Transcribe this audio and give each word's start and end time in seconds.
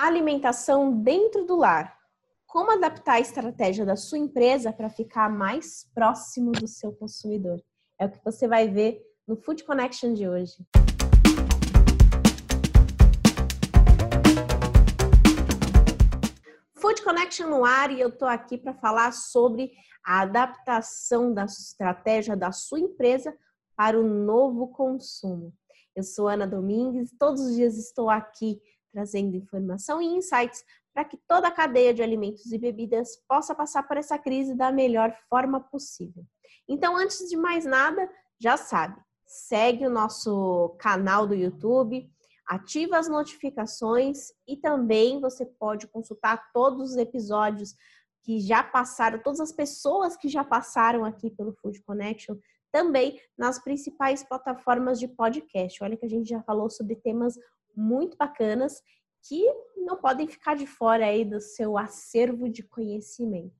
Alimentação 0.00 0.92
dentro 1.02 1.44
do 1.44 1.56
lar. 1.56 1.98
Como 2.46 2.70
adaptar 2.70 3.14
a 3.14 3.20
estratégia 3.20 3.84
da 3.84 3.96
sua 3.96 4.16
empresa 4.16 4.72
para 4.72 4.88
ficar 4.88 5.28
mais 5.28 5.90
próximo 5.92 6.52
do 6.52 6.68
seu 6.68 6.92
consumidor? 6.92 7.60
É 7.98 8.06
o 8.06 8.08
que 8.08 8.24
você 8.24 8.46
vai 8.46 8.68
ver 8.68 9.02
no 9.26 9.34
Food 9.34 9.64
Connection 9.64 10.14
de 10.14 10.28
hoje. 10.28 10.54
Food 16.76 17.02
Connection 17.02 17.48
no 17.48 17.64
ar 17.64 17.90
e 17.90 18.00
eu 18.00 18.10
estou 18.10 18.28
aqui 18.28 18.56
para 18.56 18.74
falar 18.74 19.10
sobre 19.12 19.72
a 20.06 20.20
adaptação 20.20 21.34
da 21.34 21.44
estratégia 21.44 22.36
da 22.36 22.52
sua 22.52 22.78
empresa 22.78 23.36
para 23.74 23.98
o 23.98 24.04
novo 24.04 24.68
consumo. 24.68 25.52
Eu 25.96 26.04
sou 26.04 26.28
Ana 26.28 26.46
Domingues, 26.46 27.12
todos 27.18 27.40
os 27.40 27.56
dias 27.56 27.76
estou 27.76 28.08
aqui 28.08 28.62
trazendo 28.98 29.36
informação 29.36 30.02
e 30.02 30.06
insights 30.06 30.64
para 30.92 31.04
que 31.04 31.16
toda 31.28 31.46
a 31.46 31.52
cadeia 31.52 31.94
de 31.94 32.02
alimentos 32.02 32.50
e 32.50 32.58
bebidas 32.58 33.16
possa 33.28 33.54
passar 33.54 33.86
por 33.86 33.96
essa 33.96 34.18
crise 34.18 34.56
da 34.56 34.72
melhor 34.72 35.16
forma 35.30 35.60
possível. 35.60 36.24
Então, 36.68 36.96
antes 36.96 37.28
de 37.28 37.36
mais 37.36 37.64
nada, 37.64 38.10
já 38.40 38.56
sabe, 38.56 39.00
segue 39.24 39.86
o 39.86 39.90
nosso 39.90 40.74
canal 40.80 41.28
do 41.28 41.34
YouTube, 41.34 42.10
ativa 42.44 42.98
as 42.98 43.08
notificações 43.08 44.32
e 44.48 44.56
também 44.56 45.20
você 45.20 45.46
pode 45.46 45.86
consultar 45.86 46.50
todos 46.52 46.90
os 46.90 46.96
episódios 46.96 47.76
que 48.24 48.40
já 48.40 48.64
passaram, 48.64 49.22
todas 49.22 49.38
as 49.38 49.52
pessoas 49.52 50.16
que 50.16 50.28
já 50.28 50.42
passaram 50.42 51.04
aqui 51.04 51.30
pelo 51.30 51.52
Food 51.52 51.80
Connection, 51.82 52.36
também 52.72 53.20
nas 53.38 53.62
principais 53.62 54.24
plataformas 54.24 54.98
de 54.98 55.06
podcast. 55.06 55.84
Olha 55.84 55.96
que 55.96 56.04
a 56.04 56.10
gente 56.10 56.28
já 56.28 56.42
falou 56.42 56.68
sobre 56.68 56.96
temas 56.96 57.38
muito 57.78 58.16
bacanas 58.16 58.82
que 59.22 59.44
não 59.76 59.96
podem 59.96 60.26
ficar 60.26 60.56
de 60.56 60.66
fora 60.66 61.06
aí 61.06 61.24
do 61.24 61.40
seu 61.40 61.78
acervo 61.78 62.48
de 62.48 62.62
conhecimento. 62.62 63.54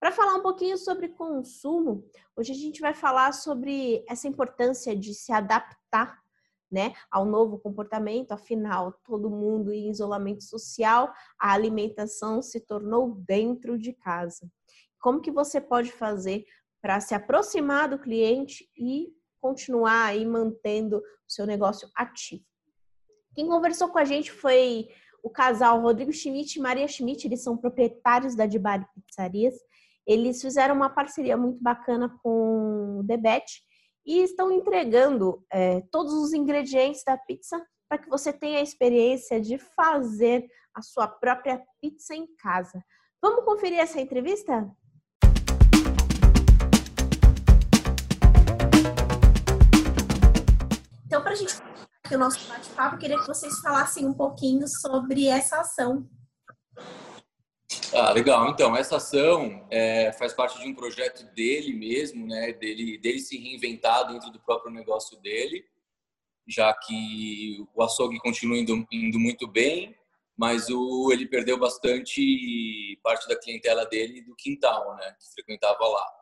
Para 0.00 0.12
falar 0.12 0.34
um 0.34 0.42
pouquinho 0.42 0.76
sobre 0.76 1.08
consumo, 1.08 2.04
hoje 2.36 2.52
a 2.52 2.54
gente 2.54 2.80
vai 2.80 2.94
falar 2.94 3.32
sobre 3.32 4.04
essa 4.08 4.28
importância 4.28 4.94
de 4.94 5.14
se 5.14 5.32
adaptar 5.32 6.20
né, 6.70 6.92
ao 7.10 7.24
novo 7.24 7.58
comportamento, 7.58 8.32
afinal, 8.32 8.92
todo 9.04 9.30
mundo 9.30 9.72
em 9.72 9.88
isolamento 9.90 10.44
social, 10.44 11.12
a 11.38 11.52
alimentação 11.52 12.42
se 12.42 12.60
tornou 12.60 13.14
dentro 13.26 13.78
de 13.78 13.92
casa. 13.92 14.50
Como 15.00 15.20
que 15.20 15.30
você 15.30 15.60
pode 15.60 15.90
fazer 15.90 16.44
para 16.82 17.00
se 17.00 17.14
aproximar 17.14 17.88
do 17.88 17.98
cliente 17.98 18.68
e 18.76 19.08
continuar 19.40 20.06
aí 20.06 20.26
mantendo 20.26 20.98
o 20.98 21.02
seu 21.26 21.46
negócio 21.46 21.88
ativo? 21.94 22.44
Quem 23.38 23.46
conversou 23.46 23.88
com 23.88 23.98
a 24.00 24.04
gente 24.04 24.32
foi 24.32 24.88
o 25.22 25.30
casal 25.30 25.80
Rodrigo 25.80 26.12
Schmidt 26.12 26.58
e 26.58 26.60
Maria 26.60 26.88
Schmidt, 26.88 27.24
eles 27.24 27.40
são 27.40 27.56
proprietários 27.56 28.34
da 28.34 28.46
Dibari 28.46 28.84
Pizzarias. 29.06 29.54
Eles 30.04 30.42
fizeram 30.42 30.74
uma 30.74 30.90
parceria 30.90 31.36
muito 31.36 31.62
bacana 31.62 32.18
com 32.20 32.98
o 32.98 33.02
Debet 33.04 33.62
e 34.04 34.24
estão 34.24 34.50
entregando 34.50 35.46
é, 35.52 35.82
todos 35.92 36.14
os 36.14 36.32
ingredientes 36.32 37.04
da 37.04 37.16
pizza 37.16 37.64
para 37.88 37.98
que 37.98 38.08
você 38.08 38.32
tenha 38.32 38.58
a 38.58 38.62
experiência 38.62 39.40
de 39.40 39.56
fazer 39.56 40.44
a 40.74 40.82
sua 40.82 41.06
própria 41.06 41.62
pizza 41.80 42.16
em 42.16 42.26
casa. 42.42 42.84
Vamos 43.22 43.44
conferir 43.44 43.78
essa 43.78 44.00
entrevista? 44.00 44.68
Então, 51.06 51.22
para 51.22 51.30
a 51.30 51.36
gente 51.36 51.67
aqui 52.08 52.16
o 52.16 52.18
nosso 52.18 52.48
bate-papo, 52.48 52.96
queria 52.96 53.18
que 53.18 53.26
vocês 53.26 53.60
falassem 53.60 54.06
um 54.06 54.14
pouquinho 54.14 54.66
sobre 54.66 55.28
essa 55.28 55.60
ação. 55.60 56.08
Ah, 57.92 58.12
legal. 58.12 58.48
Então, 58.48 58.74
essa 58.74 58.96
ação 58.96 59.66
é, 59.70 60.10
faz 60.14 60.32
parte 60.32 60.58
de 60.58 60.66
um 60.66 60.74
projeto 60.74 61.24
dele 61.34 61.74
mesmo, 61.74 62.26
né? 62.26 62.52
Dele, 62.54 62.96
dele 62.96 63.18
se 63.18 63.36
reinventar 63.36 64.10
dentro 64.10 64.30
do 64.30 64.40
próprio 64.40 64.72
negócio 64.72 65.20
dele, 65.20 65.62
já 66.46 66.72
que 66.72 67.62
o 67.74 67.82
açougue 67.82 68.18
continua 68.20 68.56
indo, 68.56 68.86
indo 68.90 69.18
muito 69.18 69.46
bem, 69.46 69.94
mas 70.34 70.70
o, 70.70 71.12
ele 71.12 71.26
perdeu 71.26 71.58
bastante 71.58 72.98
parte 73.02 73.28
da 73.28 73.38
clientela 73.38 73.84
dele 73.84 74.22
do 74.22 74.34
quintal, 74.34 74.96
né? 74.96 75.14
Que 75.20 75.30
frequentava 75.34 75.86
lá. 75.86 76.17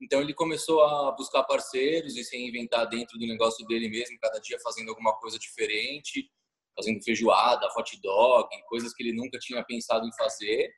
Então 0.00 0.20
ele 0.20 0.32
começou 0.32 0.82
a 0.82 1.12
buscar 1.12 1.42
parceiros 1.44 2.16
e 2.16 2.24
se 2.24 2.36
reinventar 2.36 2.88
dentro 2.88 3.18
do 3.18 3.26
negócio 3.26 3.66
dele 3.66 3.88
mesmo, 3.88 4.18
cada 4.20 4.38
dia 4.38 4.58
fazendo 4.62 4.90
alguma 4.90 5.12
coisa 5.18 5.38
diferente, 5.38 6.30
fazendo 6.76 7.02
feijoada, 7.02 7.66
hot 7.76 8.00
dog, 8.00 8.48
coisas 8.68 8.94
que 8.94 9.02
ele 9.02 9.12
nunca 9.12 9.38
tinha 9.38 9.64
pensado 9.64 10.06
em 10.06 10.12
fazer. 10.16 10.70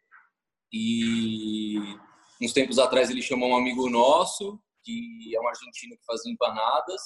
E 0.73 1.77
uns 2.41 2.53
tempos 2.53 2.79
atrás 2.79 3.11
ele 3.11 3.21
chamou 3.21 3.51
um 3.51 3.57
amigo 3.57 3.91
nosso, 3.91 4.59
que 4.83 5.37
é 5.37 5.41
um 5.41 5.49
argentino 5.49 5.97
que 5.97 6.05
fazia 6.07 6.33
empanadas, 6.33 7.01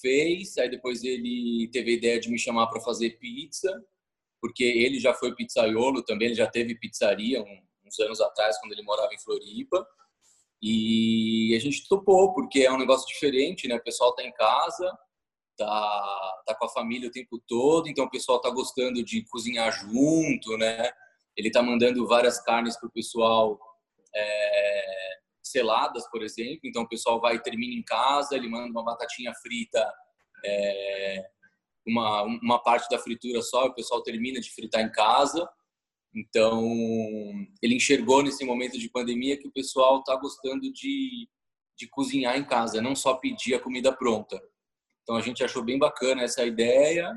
fez, 0.00 0.56
aí 0.56 0.70
depois 0.70 1.04
ele 1.04 1.68
teve 1.70 1.92
a 1.92 1.94
ideia 1.94 2.20
de 2.20 2.30
me 2.30 2.38
chamar 2.38 2.68
para 2.68 2.80
fazer 2.80 3.18
pizza, 3.18 3.70
porque 4.40 4.64
ele 4.64 4.98
já 4.98 5.12
foi 5.12 5.34
pizzaiolo 5.34 6.02
também, 6.02 6.28
ele 6.28 6.34
já 6.34 6.48
teve 6.48 6.74
pizzaria 6.74 7.42
uns 7.84 8.00
anos 8.00 8.20
atrás, 8.20 8.58
quando 8.58 8.72
ele 8.72 8.82
morava 8.82 9.12
em 9.14 9.20
Floripa. 9.20 9.86
E 10.62 11.54
a 11.56 11.60
gente 11.60 11.88
topou, 11.88 12.32
porque 12.32 12.60
é 12.60 12.72
um 12.72 12.78
negócio 12.78 13.06
diferente, 13.08 13.66
né? 13.66 13.74
O 13.74 13.82
pessoal 13.82 14.14
tá 14.14 14.22
em 14.22 14.32
casa, 14.32 14.96
tá, 15.56 16.42
tá 16.46 16.54
com 16.54 16.66
a 16.66 16.68
família 16.68 17.08
o 17.08 17.12
tempo 17.12 17.42
todo, 17.48 17.88
então 17.88 18.04
o 18.04 18.10
pessoal 18.10 18.40
tá 18.40 18.48
gostando 18.48 19.04
de 19.04 19.24
cozinhar 19.28 19.72
junto, 19.72 20.56
né? 20.56 20.92
Ele 21.36 21.50
tá 21.50 21.62
mandando 21.62 22.06
várias 22.06 22.40
carnes 22.40 22.78
pro 22.78 22.92
pessoal 22.92 23.58
é, 24.14 25.18
seladas, 25.42 26.08
por 26.10 26.22
exemplo. 26.22 26.60
Então 26.64 26.82
o 26.82 26.88
pessoal 26.88 27.20
vai 27.20 27.36
e 27.36 27.42
termina 27.42 27.74
em 27.74 27.82
casa, 27.82 28.36
ele 28.36 28.48
manda 28.48 28.70
uma 28.70 28.84
batatinha 28.84 29.32
frita, 29.42 29.92
é, 30.44 31.24
uma, 31.86 32.22
uma 32.22 32.62
parte 32.62 32.88
da 32.88 32.98
fritura 32.98 33.42
só, 33.42 33.66
o 33.66 33.74
pessoal 33.74 34.02
termina 34.02 34.40
de 34.40 34.50
fritar 34.52 34.80
em 34.80 34.92
casa. 34.92 35.48
Então, 36.14 36.62
ele 37.62 37.76
enxergou 37.76 38.22
nesse 38.22 38.44
momento 38.44 38.78
de 38.78 38.90
pandemia 38.90 39.38
que 39.38 39.48
o 39.48 39.52
pessoal 39.52 40.00
está 40.00 40.14
gostando 40.16 40.70
de, 40.70 41.28
de 41.76 41.88
cozinhar 41.88 42.36
em 42.36 42.44
casa, 42.44 42.82
não 42.82 42.94
só 42.94 43.14
pedir 43.14 43.54
a 43.54 43.60
comida 43.60 43.92
pronta. 43.92 44.40
Então, 45.02 45.16
a 45.16 45.22
gente 45.22 45.42
achou 45.42 45.64
bem 45.64 45.78
bacana 45.78 46.22
essa 46.22 46.44
ideia 46.44 47.10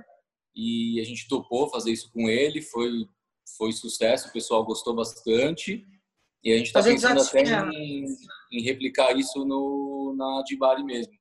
e 0.55 0.99
a 1.01 1.03
gente 1.03 1.27
topou 1.27 1.69
fazer 1.69 1.91
isso 1.91 2.09
com 2.11 2.29
ele. 2.29 2.61
Foi, 2.61 2.89
foi 3.57 3.73
sucesso, 3.73 4.29
o 4.29 4.33
pessoal 4.33 4.63
gostou 4.63 4.95
bastante. 4.95 5.85
E 6.41 6.53
a 6.53 6.57
gente 6.57 6.67
está 6.67 6.81
pensando 6.81 7.21
até 7.21 7.41
em, 7.41 8.05
em, 8.51 8.61
replicar 8.63 9.17
isso 9.17 9.43
no, 9.43 10.15
na 10.17 10.39
Adibari 10.39 10.83
mesmo. 10.83 11.13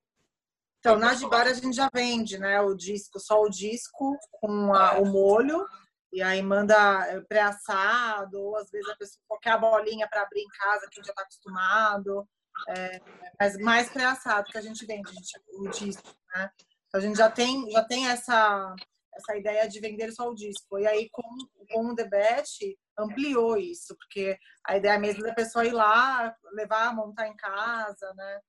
Então, 0.78 0.96
na 0.96 1.10
Adibari 1.10 1.48
a 1.48 1.54
gente 1.54 1.74
já 1.74 1.88
vende, 1.92 2.38
né? 2.38 2.60
O 2.60 2.74
disco, 2.74 3.18
só 3.18 3.40
o 3.40 3.48
disco 3.48 4.16
com 4.32 4.74
a, 4.74 4.98
o 4.98 5.06
molho 5.06 5.66
e 6.14 6.22
aí 6.22 6.40
manda 6.40 6.76
eh, 7.08 7.20
pré-assado, 7.22 8.40
ou 8.40 8.56
às 8.56 8.70
vezes 8.70 8.88
a 8.88 8.96
pessoa 8.96 9.20
qualquer 9.26 9.50
a 9.50 9.58
bolinha 9.58 10.08
para 10.08 10.22
abrir 10.22 10.42
em 10.42 10.48
casa, 10.48 10.86
que 10.88 10.94
a 10.94 11.02
gente 11.02 11.06
já 11.06 11.12
está 11.12 11.22
acostumado. 11.22 12.28
É, 12.68 13.00
mas 13.38 13.58
mais 13.58 13.90
pré-assado 13.90 14.48
que 14.48 14.56
a 14.56 14.60
gente 14.60 14.86
vende, 14.86 15.10
a 15.10 15.12
gente, 15.12 15.42
o 15.48 15.68
disco, 15.70 16.08
né? 16.32 16.48
Então, 16.86 17.00
a 17.00 17.00
gente 17.00 17.16
já 17.16 17.28
tem, 17.28 17.68
já 17.68 17.82
tem 17.82 18.06
essa, 18.06 18.76
essa 19.12 19.36
ideia 19.36 19.68
de 19.68 19.80
vender 19.80 20.12
só 20.12 20.28
o 20.28 20.34
disco. 20.36 20.78
E 20.78 20.86
aí, 20.86 21.10
com, 21.10 21.22
com 21.68 21.86
o 21.88 21.94
Debet, 21.96 22.78
ampliou 22.96 23.56
isso, 23.56 23.96
porque 23.96 24.38
a 24.64 24.76
ideia 24.76 24.96
mesmo 25.00 25.24
da 25.24 25.34
pessoa 25.34 25.66
ir 25.66 25.72
lá, 25.72 26.32
levar, 26.52 26.94
montar 26.94 27.26
em 27.26 27.36
casa, 27.36 28.14
né? 28.14 28.40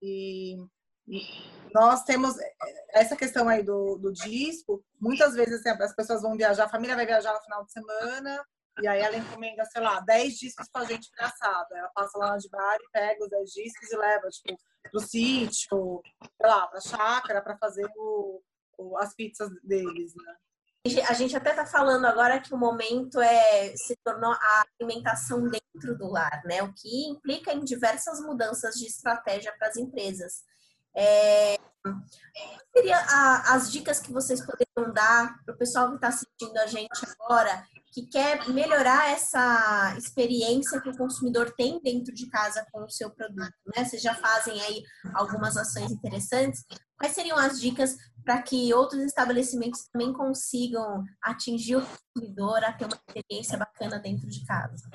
E 0.00 0.56
nós 1.72 2.04
temos 2.04 2.34
essa 2.92 3.16
questão 3.16 3.48
aí 3.48 3.62
do, 3.62 3.96
do 3.96 4.12
disco. 4.12 4.84
Muitas 5.00 5.34
vezes 5.34 5.60
assim, 5.60 5.82
as 5.82 5.94
pessoas 5.94 6.22
vão 6.22 6.36
viajar, 6.36 6.64
a 6.64 6.68
família 6.68 6.96
vai 6.96 7.06
viajar 7.06 7.32
no 7.32 7.42
final 7.42 7.64
de 7.64 7.72
semana, 7.72 8.44
e 8.82 8.88
aí 8.88 9.00
ela 9.00 9.16
encomenda, 9.16 9.64
sei 9.66 9.82
lá, 9.82 10.00
10 10.00 10.38
discos 10.38 10.68
pra 10.72 10.84
gente 10.84 11.10
assado. 11.18 11.74
Ela 11.74 11.90
passa 11.94 12.18
lá 12.18 12.36
de 12.36 12.48
bar 12.48 12.76
e 12.80 12.90
pega 12.92 13.22
os 13.22 13.30
10 13.30 13.50
discos 13.50 13.92
e 13.92 13.96
leva, 13.96 14.28
tipo, 14.28 14.58
pro 14.90 15.00
sítio, 15.00 16.02
sei 16.40 16.50
lá, 16.50 16.66
pra 16.66 16.80
chácara, 16.80 17.42
pra 17.42 17.58
fazer 17.58 17.86
o, 17.96 18.42
o, 18.78 18.96
as 18.98 19.14
pizzas 19.14 19.50
deles, 19.62 20.14
né? 20.14 20.36
A 21.08 21.12
gente 21.12 21.36
até 21.36 21.50
está 21.50 21.66
falando 21.66 22.06
agora 22.06 22.40
que 22.40 22.54
o 22.54 22.58
momento 22.58 23.20
é 23.20 23.76
se 23.76 23.94
tornou 24.02 24.32
a 24.32 24.64
alimentação 24.80 25.46
dentro 25.46 25.98
do 25.98 26.08
lar, 26.08 26.40
né? 26.46 26.62
O 26.62 26.72
que 26.72 27.06
implica 27.06 27.52
em 27.52 27.62
diversas 27.62 28.18
mudanças 28.20 28.76
de 28.76 28.86
estratégia 28.86 29.54
para 29.58 29.68
as 29.68 29.76
empresas. 29.76 30.42
É, 30.96 31.56
seria 32.74 32.96
a, 32.96 33.54
as 33.54 33.70
dicas 33.70 34.00
que 34.00 34.12
vocês 34.12 34.40
poderiam 34.40 34.92
dar 34.92 35.34
para 35.44 35.54
o 35.54 35.58
pessoal 35.58 35.88
que 35.88 35.94
está 35.96 36.08
assistindo 36.08 36.56
a 36.58 36.66
gente 36.66 36.88
agora, 37.20 37.64
que 37.92 38.06
quer 38.06 38.48
melhorar 38.48 39.10
essa 39.10 39.94
experiência 39.98 40.80
que 40.80 40.90
o 40.90 40.96
consumidor 40.96 41.52
tem 41.56 41.80
dentro 41.82 42.14
de 42.14 42.28
casa 42.28 42.64
com 42.70 42.84
o 42.84 42.90
seu 42.90 43.10
produto, 43.10 43.52
né? 43.76 43.84
Vocês 43.84 44.00
já 44.00 44.14
fazem 44.14 44.60
aí 44.62 44.82
algumas 45.14 45.56
ações 45.56 45.90
interessantes. 45.90 46.64
Quais 46.96 47.14
seriam 47.14 47.36
as 47.36 47.60
dicas 47.60 47.96
para 48.24 48.40
que 48.42 48.72
outros 48.72 49.02
estabelecimentos 49.02 49.88
também 49.92 50.12
consigam 50.12 51.04
atingir 51.22 51.76
o 51.76 51.86
consumidor 51.86 52.62
a 52.62 52.72
ter 52.72 52.84
uma 52.84 52.96
experiência 53.08 53.58
bacana 53.58 53.98
dentro 53.98 54.28
de 54.28 54.44
casa? 54.46 54.88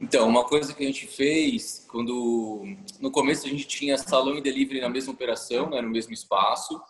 Então, 0.00 0.28
uma 0.28 0.44
coisa 0.44 0.74
que 0.74 0.82
a 0.82 0.86
gente 0.86 1.06
fez, 1.06 1.86
quando 1.88 2.64
no 3.00 3.10
começo 3.10 3.46
a 3.46 3.50
gente 3.50 3.66
tinha 3.66 3.96
salão 3.96 4.36
e 4.36 4.42
delivery 4.42 4.80
na 4.80 4.88
mesma 4.88 5.12
operação, 5.12 5.70
né, 5.70 5.80
no 5.80 5.90
mesmo 5.90 6.12
espaço. 6.12 6.80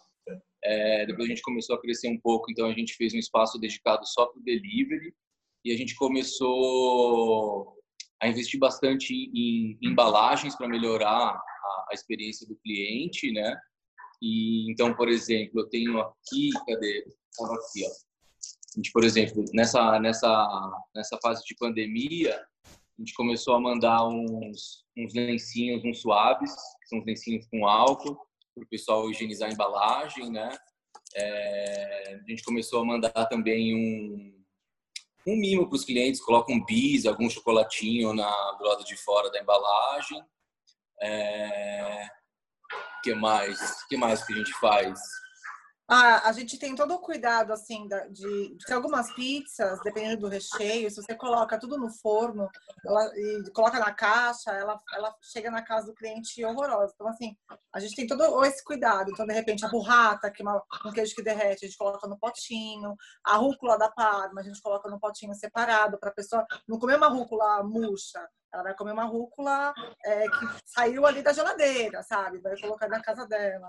É, 0.64 1.04
depois 1.06 1.26
a 1.26 1.28
gente 1.28 1.42
começou 1.42 1.76
a 1.76 1.80
crescer 1.80 2.08
um 2.08 2.18
pouco, 2.18 2.50
então 2.50 2.66
a 2.66 2.72
gente 2.72 2.94
fez 2.94 3.12
um 3.12 3.18
espaço 3.18 3.58
dedicado 3.58 4.06
só 4.06 4.26
para 4.26 4.40
o 4.40 4.42
delivery 4.42 5.14
e 5.62 5.70
a 5.72 5.76
gente 5.76 5.94
começou 5.94 7.76
a 8.22 8.28
investir 8.28 8.58
bastante 8.58 9.12
em, 9.12 9.78
em 9.82 9.90
embalagens 9.90 10.56
para 10.56 10.66
melhorar 10.66 11.08
a, 11.08 11.86
a, 11.90 11.92
experiência 11.92 12.46
do 12.46 12.56
cliente, 12.56 13.30
né? 13.30 13.54
E 14.22 14.70
então, 14.70 14.94
por 14.94 15.10
exemplo, 15.10 15.60
eu 15.60 15.68
tenho 15.68 16.00
aqui, 16.00 16.50
cadê? 16.66 17.04
Estava 17.30 17.54
aqui, 17.54 17.84
ó. 17.84 17.90
A 17.90 18.76
gente, 18.76 18.90
por 18.90 19.04
exemplo, 19.04 19.44
nessa 19.52 20.00
nessa 20.00 20.82
nessa 20.94 21.18
fase 21.22 21.44
de 21.44 21.54
pandemia, 21.56 22.40
a 22.96 23.02
gente 23.02 23.14
começou 23.14 23.54
a 23.54 23.60
mandar 23.60 24.06
uns, 24.06 24.84
uns 24.96 25.14
lencinhos, 25.14 25.84
uns 25.84 26.00
suaves, 26.00 26.54
que 26.80 26.88
são 26.88 27.02
lencinhos 27.04 27.46
com 27.48 27.66
álcool, 27.66 28.16
para 28.54 28.64
o 28.64 28.68
pessoal 28.68 29.10
higienizar 29.10 29.50
a 29.50 29.52
embalagem, 29.52 30.30
né? 30.30 30.56
É, 31.16 32.14
a 32.14 32.30
gente 32.30 32.44
começou 32.44 32.82
a 32.82 32.84
mandar 32.84 33.26
também 33.26 33.74
um, 33.74 34.44
um 35.26 35.36
mimo 35.36 35.68
para 35.68 35.76
os 35.76 35.84
clientes, 35.84 36.20
coloca 36.20 36.52
um 36.52 36.64
bis, 36.64 37.04
algum 37.04 37.28
chocolatinho 37.28 38.12
na, 38.12 38.52
do 38.52 38.64
lado 38.64 38.84
de 38.84 38.96
fora 38.96 39.30
da 39.30 39.40
embalagem. 39.40 40.22
É, 41.00 42.06
que 43.02 43.14
mais? 43.14 43.84
que 43.86 43.96
mais 43.96 44.24
que 44.24 44.32
a 44.32 44.36
gente 44.36 44.52
faz? 44.54 45.00
Ah, 45.86 46.28
a 46.28 46.32
gente 46.32 46.58
tem 46.58 46.74
todo 46.74 46.94
o 46.94 46.98
cuidado, 46.98 47.52
assim, 47.52 47.86
de, 48.10 48.56
de 48.56 48.72
algumas 48.72 49.12
pizzas, 49.14 49.78
dependendo 49.82 50.22
do 50.22 50.28
recheio, 50.28 50.90
se 50.90 50.96
você 50.96 51.14
coloca 51.14 51.58
tudo 51.58 51.76
no 51.76 51.90
forno 51.90 52.48
ela, 52.86 53.12
e 53.14 53.50
coloca 53.52 53.78
na 53.78 53.92
caixa, 53.92 54.50
ela, 54.52 54.80
ela 54.94 55.14
chega 55.20 55.50
na 55.50 55.60
casa 55.60 55.88
do 55.88 55.94
cliente 55.94 56.42
horrorosa. 56.42 56.92
Então, 56.94 57.06
assim, 57.08 57.36
a 57.70 57.80
gente 57.80 57.94
tem 57.94 58.06
todo 58.06 58.42
esse 58.46 58.64
cuidado. 58.64 59.10
Então, 59.10 59.26
de 59.26 59.34
repente, 59.34 59.66
a 59.66 59.68
burrata, 59.68 60.30
que 60.30 60.42
é 60.42 60.44
uma, 60.44 60.62
um 60.86 60.90
queijo 60.90 61.14
que 61.14 61.22
derrete, 61.22 61.66
a 61.66 61.68
gente 61.68 61.76
coloca 61.76 62.08
no 62.08 62.18
potinho. 62.18 62.96
A 63.22 63.36
rúcula 63.36 63.76
da 63.76 63.90
Parma, 63.90 64.40
a 64.40 64.44
gente 64.44 64.62
coloca 64.62 64.88
no 64.88 64.98
potinho 64.98 65.34
separado, 65.34 65.98
para 65.98 66.08
a 66.08 66.14
pessoa 66.14 66.46
não 66.66 66.78
comer 66.78 66.96
uma 66.96 67.08
rúcula 67.08 67.62
murcha. 67.62 68.26
Ela 68.50 68.62
vai 68.62 68.74
comer 68.74 68.92
uma 68.92 69.04
rúcula 69.04 69.74
é, 70.02 70.22
que 70.22 70.46
saiu 70.64 71.04
ali 71.04 71.22
da 71.22 71.32
geladeira, 71.34 72.02
sabe? 72.02 72.38
Vai 72.38 72.58
colocar 72.58 72.88
na 72.88 73.02
casa 73.02 73.26
dela. 73.26 73.68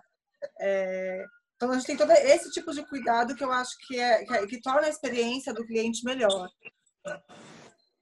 É, 0.62 1.26
então, 1.56 1.72
a 1.72 1.76
gente 1.76 1.88
tem 1.88 1.98
todo 1.98 2.12
esse 2.12 2.52
tipo 2.52 2.74
de 2.74 2.86
cuidado 2.86 3.34
que 3.34 3.44
eu 3.44 3.52
acho 3.52 3.78
que, 3.88 3.98
é, 3.98 4.26
que, 4.26 4.34
é, 4.34 4.46
que 4.46 4.62
torna 4.62 4.88
a 4.88 4.90
experiência 4.90 5.54
do 5.54 5.66
cliente 5.66 6.04
melhor. 6.04 6.50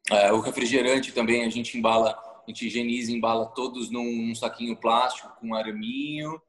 É, 0.09 0.31
o 0.31 0.39
refrigerante 0.39 1.11
também 1.11 1.45
a 1.45 1.49
gente 1.49 1.77
embala, 1.77 2.11
a 2.11 2.43
gente 2.47 2.65
higieniza 2.65 3.11
embala 3.11 3.45
todos 3.53 3.91
num, 3.91 4.27
num 4.27 4.35
saquinho 4.35 4.75
plástico 4.75 5.31
com 5.39 5.53
araminho. 5.53 6.41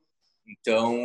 Então, 0.46 0.96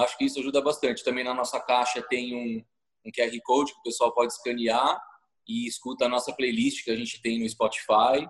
acho 0.00 0.16
que 0.18 0.24
isso 0.24 0.38
ajuda 0.38 0.60
bastante. 0.60 1.02
Também 1.02 1.24
na 1.24 1.34
nossa 1.34 1.58
caixa 1.58 2.02
tem 2.02 2.34
um, 2.34 2.64
um 3.06 3.10
QR 3.10 3.34
Code 3.42 3.72
que 3.72 3.80
o 3.80 3.82
pessoal 3.82 4.12
pode 4.14 4.34
escanear 4.34 5.00
e 5.48 5.66
escuta 5.66 6.04
a 6.04 6.08
nossa 6.08 6.34
playlist 6.34 6.84
que 6.84 6.90
a 6.90 6.96
gente 6.96 7.20
tem 7.22 7.40
no 7.40 7.48
Spotify. 7.48 8.28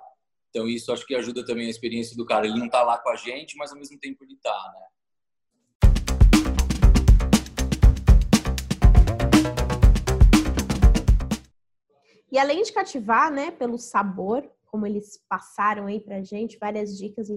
Então, 0.49 0.69
isso 0.69 0.93
acho 0.93 1.05
que 1.07 1.15
ajuda 1.15 1.45
também 1.45 1.67
a 1.67 1.71
experiência 1.71 2.17
do 2.17 2.25
cara. 2.25 2.47
Ele 2.47 2.59
não 2.59 2.67
está 2.67 2.83
lá 2.83 2.99
com 2.99 3.11
a 3.11 3.17
gente, 3.17 3.57
mas 3.57 3.73
ao 3.73 3.79
mesmo 3.79 3.99
tempo 3.99 4.23
ele 4.23 4.35
está, 4.35 4.73
né? 4.75 4.87
E 12.31 12.39
além 12.39 12.63
de 12.63 12.73
cativar, 12.73 13.31
né, 13.31 13.51
pelo 13.51 13.79
sabor, 13.79 14.49
como 14.67 14.87
eles 14.87 15.21
passaram 15.29 15.87
aí 15.87 16.01
pra 16.01 16.23
gente, 16.23 16.59
várias 16.59 16.97
dicas 16.97 17.29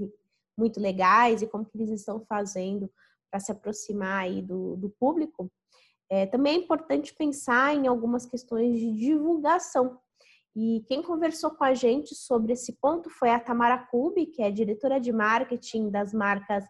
muito 0.58 0.80
legais 0.80 1.42
e 1.42 1.48
como 1.48 1.66
que 1.66 1.78
eles 1.78 1.90
estão 1.90 2.24
fazendo 2.26 2.92
para 3.32 3.40
se 3.40 3.52
aproximar 3.52 4.24
aí 4.24 4.42
do, 4.42 4.76
do 4.76 4.90
público, 4.92 5.52
é, 6.10 6.28
também 6.28 6.56
é 6.56 6.60
importante 6.60 7.16
pensar 7.16 7.74
em 7.74 7.88
algumas 7.88 8.26
questões 8.26 8.80
de 8.80 8.92
divulgação. 8.94 9.98
E 10.56 10.86
quem 10.88 11.02
conversou 11.02 11.50
com 11.50 11.64
a 11.64 11.74
gente 11.74 12.14
sobre 12.14 12.54
esse 12.54 12.74
ponto 12.74 13.10
foi 13.10 13.32
a 13.32 13.40
Tamara 13.40 13.80
Kubi, 13.90 14.28
que 14.28 14.44
é 14.44 14.52
diretora 14.52 15.00
de 15.00 15.12
marketing 15.12 15.90
das 15.90 16.14
marcas 16.14 16.64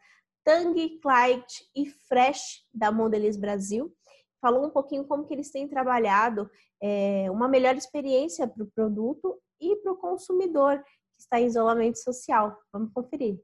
Tang, 0.45 0.73
Clyde 0.99 1.69
e 1.75 1.89
Fresh 1.89 2.65
da 2.73 2.91
Mondelez 2.91 3.35
Brasil. 3.35 3.93
Falou 4.43 4.65
um 4.65 4.69
pouquinho 4.69 5.05
como 5.05 5.25
que 5.25 5.33
eles 5.33 5.49
têm 5.49 5.69
trabalhado 5.69 6.51
é, 6.81 7.31
uma 7.31 7.47
melhor 7.47 7.77
experiência 7.77 8.45
para 8.45 8.61
o 8.61 8.69
produto 8.69 9.41
e 9.57 9.73
para 9.77 9.93
o 9.93 9.95
consumidor 9.95 10.83
que 10.83 11.21
está 11.21 11.39
em 11.39 11.45
isolamento 11.45 11.97
social. 11.99 12.59
Vamos 12.69 12.91
conferir. 12.91 13.39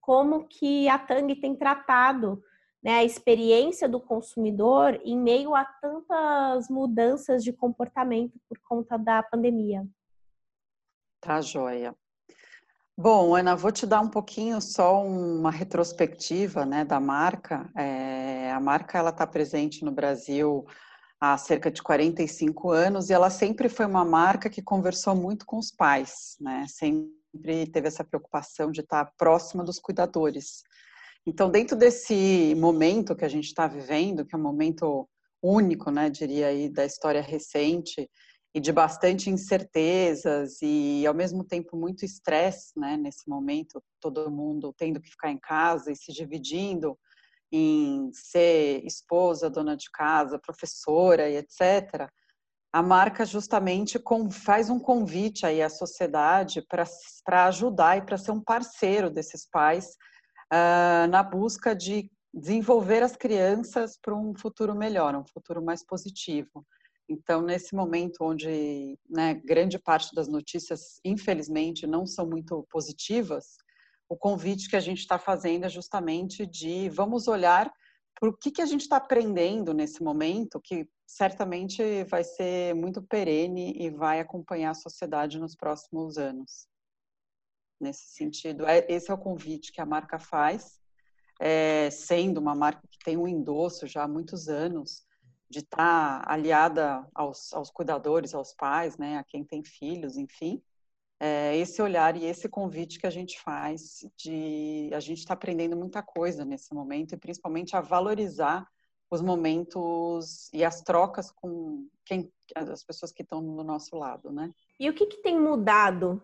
Como 0.00 0.48
que 0.48 0.88
a 0.88 0.98
Tang 0.98 1.38
tem 1.38 1.54
tratado 1.54 2.42
né, 2.82 3.00
a 3.00 3.04
experiência 3.04 3.86
do 3.86 4.00
consumidor 4.00 4.98
em 5.04 5.18
meio 5.18 5.54
a 5.54 5.66
tantas 5.66 6.70
mudanças 6.70 7.44
de 7.44 7.52
comportamento 7.52 8.40
por 8.48 8.58
conta 8.60 8.96
da 8.96 9.22
pandemia? 9.22 9.86
Tá 11.20 11.42
joia. 11.42 11.94
Bom, 13.00 13.36
Ana, 13.36 13.54
vou 13.54 13.70
te 13.70 13.86
dar 13.86 14.00
um 14.00 14.08
pouquinho 14.08 14.60
só 14.60 15.00
uma 15.04 15.52
retrospectiva 15.52 16.66
né, 16.66 16.84
da 16.84 16.98
marca. 16.98 17.70
É, 17.76 18.50
a 18.50 18.58
marca 18.58 18.98
ela 18.98 19.10
está 19.10 19.24
presente 19.24 19.84
no 19.84 19.92
Brasil 19.92 20.66
há 21.20 21.38
cerca 21.38 21.70
de 21.70 21.80
45 21.80 22.72
anos 22.72 23.08
e 23.08 23.12
ela 23.12 23.30
sempre 23.30 23.68
foi 23.68 23.86
uma 23.86 24.04
marca 24.04 24.50
que 24.50 24.60
conversou 24.60 25.14
muito 25.14 25.46
com 25.46 25.58
os 25.58 25.70
pais, 25.70 26.36
né? 26.40 26.66
Sempre 26.66 27.68
teve 27.72 27.86
essa 27.86 28.02
preocupação 28.02 28.72
de 28.72 28.80
estar 28.80 29.12
próxima 29.16 29.62
dos 29.62 29.78
cuidadores. 29.78 30.64
Então, 31.24 31.48
dentro 31.48 31.76
desse 31.76 32.52
momento 32.56 33.14
que 33.14 33.24
a 33.24 33.28
gente 33.28 33.46
está 33.46 33.68
vivendo, 33.68 34.26
que 34.26 34.34
é 34.34 34.38
um 34.38 34.42
momento 34.42 35.08
único, 35.40 35.92
né, 35.92 36.10
diria 36.10 36.48
aí, 36.48 36.68
da 36.68 36.84
história 36.84 37.22
recente, 37.22 38.10
e 38.54 38.60
de 38.60 38.72
bastante 38.72 39.30
incertezas 39.30 40.58
e 40.62 41.06
ao 41.06 41.14
mesmo 41.14 41.44
tempo 41.44 41.76
muito 41.76 42.04
estresse, 42.04 42.78
né, 42.78 42.96
nesse 42.96 43.28
momento, 43.28 43.82
todo 44.00 44.30
mundo 44.30 44.74
tendo 44.76 45.00
que 45.00 45.10
ficar 45.10 45.30
em 45.30 45.38
casa 45.38 45.92
e 45.92 45.96
se 45.96 46.12
dividindo 46.12 46.98
em 47.52 48.10
ser 48.12 48.84
esposa, 48.84 49.50
dona 49.50 49.76
de 49.76 49.90
casa, 49.90 50.38
professora 50.38 51.28
e 51.28 51.36
etc. 51.36 52.10
A 52.72 52.82
marca 52.82 53.24
justamente 53.24 53.98
faz 54.30 54.68
um 54.68 54.78
convite 54.78 55.46
aí 55.46 55.62
à 55.62 55.70
sociedade 55.70 56.62
para 56.68 57.46
ajudar 57.46 57.98
e 57.98 58.02
para 58.02 58.18
ser 58.18 58.30
um 58.30 58.42
parceiro 58.42 59.10
desses 59.10 59.48
pais 59.50 59.96
uh, 60.52 61.08
na 61.08 61.22
busca 61.22 61.74
de 61.74 62.10
desenvolver 62.32 63.02
as 63.02 63.16
crianças 63.16 63.98
para 64.00 64.14
um 64.14 64.34
futuro 64.36 64.74
melhor, 64.74 65.14
um 65.14 65.24
futuro 65.26 65.62
mais 65.62 65.84
positivo. 65.84 66.64
Então, 67.08 67.40
nesse 67.40 67.74
momento 67.74 68.18
onde 68.20 68.98
né, 69.08 69.34
grande 69.34 69.78
parte 69.78 70.14
das 70.14 70.28
notícias, 70.28 71.00
infelizmente, 71.04 71.86
não 71.86 72.06
são 72.06 72.28
muito 72.28 72.66
positivas, 72.70 73.56
o 74.08 74.16
convite 74.16 74.68
que 74.68 74.76
a 74.76 74.80
gente 74.80 74.98
está 74.98 75.18
fazendo 75.18 75.64
é 75.64 75.68
justamente 75.68 76.46
de 76.46 76.88
vamos 76.90 77.28
olhar 77.28 77.72
para 78.18 78.28
o 78.28 78.36
que, 78.36 78.50
que 78.50 78.62
a 78.62 78.66
gente 78.66 78.82
está 78.82 78.96
aprendendo 78.96 79.72
nesse 79.72 80.02
momento, 80.02 80.60
que 80.60 80.88
certamente 81.06 82.04
vai 82.04 82.24
ser 82.24 82.74
muito 82.74 83.00
perene 83.02 83.74
e 83.78 83.90
vai 83.90 84.20
acompanhar 84.20 84.70
a 84.70 84.74
sociedade 84.74 85.38
nos 85.38 85.54
próximos 85.54 86.18
anos. 86.18 86.66
Nesse 87.80 88.08
sentido, 88.08 88.66
é, 88.66 88.84
esse 88.88 89.10
é 89.10 89.14
o 89.14 89.18
convite 89.18 89.72
que 89.72 89.80
a 89.80 89.86
marca 89.86 90.18
faz, 90.18 90.80
é, 91.40 91.88
sendo 91.90 92.38
uma 92.38 92.54
marca 92.54 92.82
que 92.90 92.98
tem 93.04 93.16
um 93.16 93.28
endosso 93.28 93.86
já 93.86 94.02
há 94.02 94.08
muitos 94.08 94.48
anos, 94.48 95.06
de 95.48 95.60
estar 95.60 96.22
tá 96.22 96.32
aliada 96.32 97.06
aos, 97.14 97.52
aos, 97.52 97.70
cuidadores, 97.70 98.34
aos 98.34 98.52
pais, 98.52 98.96
né, 98.98 99.18
a 99.18 99.24
quem 99.24 99.44
tem 99.44 99.64
filhos, 99.64 100.16
enfim, 100.16 100.62
é 101.20 101.56
esse 101.56 101.82
olhar 101.82 102.16
e 102.16 102.24
esse 102.24 102.48
convite 102.48 102.98
que 102.98 103.06
a 103.06 103.10
gente 103.10 103.40
faz 103.40 104.06
de 104.16 104.88
a 104.92 105.00
gente 105.00 105.18
está 105.18 105.34
aprendendo 105.34 105.76
muita 105.76 106.00
coisa 106.02 106.44
nesse 106.44 106.72
momento 106.72 107.14
e 107.14 107.18
principalmente 107.18 107.74
a 107.74 107.80
valorizar 107.80 108.68
os 109.10 109.20
momentos 109.20 110.48
e 110.52 110.64
as 110.64 110.82
trocas 110.82 111.30
com 111.30 111.88
quem 112.04 112.30
as 112.54 112.84
pessoas 112.84 113.10
que 113.10 113.22
estão 113.22 113.42
do 113.42 113.64
nosso 113.64 113.96
lado, 113.96 114.30
né? 114.30 114.52
E 114.78 114.88
o 114.88 114.94
que, 114.94 115.06
que 115.06 115.22
tem 115.22 115.40
mudado 115.40 116.22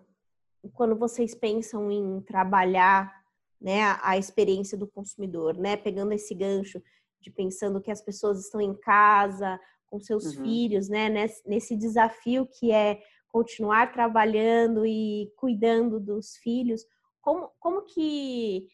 quando 0.75 0.95
vocês 0.95 1.35
pensam 1.35 1.91
em 1.91 2.21
trabalhar 2.23 3.25
né, 3.61 3.99
a 4.03 4.17
experiência 4.17 4.77
do 4.77 4.87
consumidor, 4.87 5.57
né? 5.57 5.77
Pegando 5.77 6.13
esse 6.13 6.35
gancho 6.35 6.83
de 7.25 7.31
pensando 7.31 7.81
que 7.81 7.91
as 7.91 8.03
pessoas 8.03 8.39
estão 8.39 8.61
em 8.61 8.75
casa 8.75 9.59
com 9.87 9.99
seus 9.99 10.37
uhum. 10.37 10.45
filhos, 10.45 10.89
né? 10.89 11.09
Nesse, 11.09 11.49
nesse 11.49 11.77
desafio 11.77 12.47
que 12.47 12.71
é 12.71 13.01
continuar 13.29 13.93
trabalhando 13.93 14.85
e 14.85 15.33
cuidando 15.37 15.99
dos 15.99 16.37
filhos. 16.37 16.85
Como, 17.23 17.51
como 17.59 17.83
que 17.83 18.69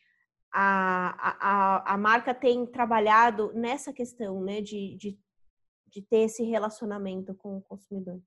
a, 0.53 1.15
a, 1.41 1.95
a 1.95 1.97
marca 1.97 2.35
tem 2.35 2.67
trabalhado 2.67 3.53
nessa 3.55 3.93
questão 3.93 4.43
né, 4.43 4.61
de, 4.61 4.97
de, 4.97 5.19
de 5.87 6.03
ter 6.03 6.25
esse 6.25 6.43
relacionamento 6.43 7.35
com 7.37 7.59
o 7.59 7.63
consumidor? 7.63 8.21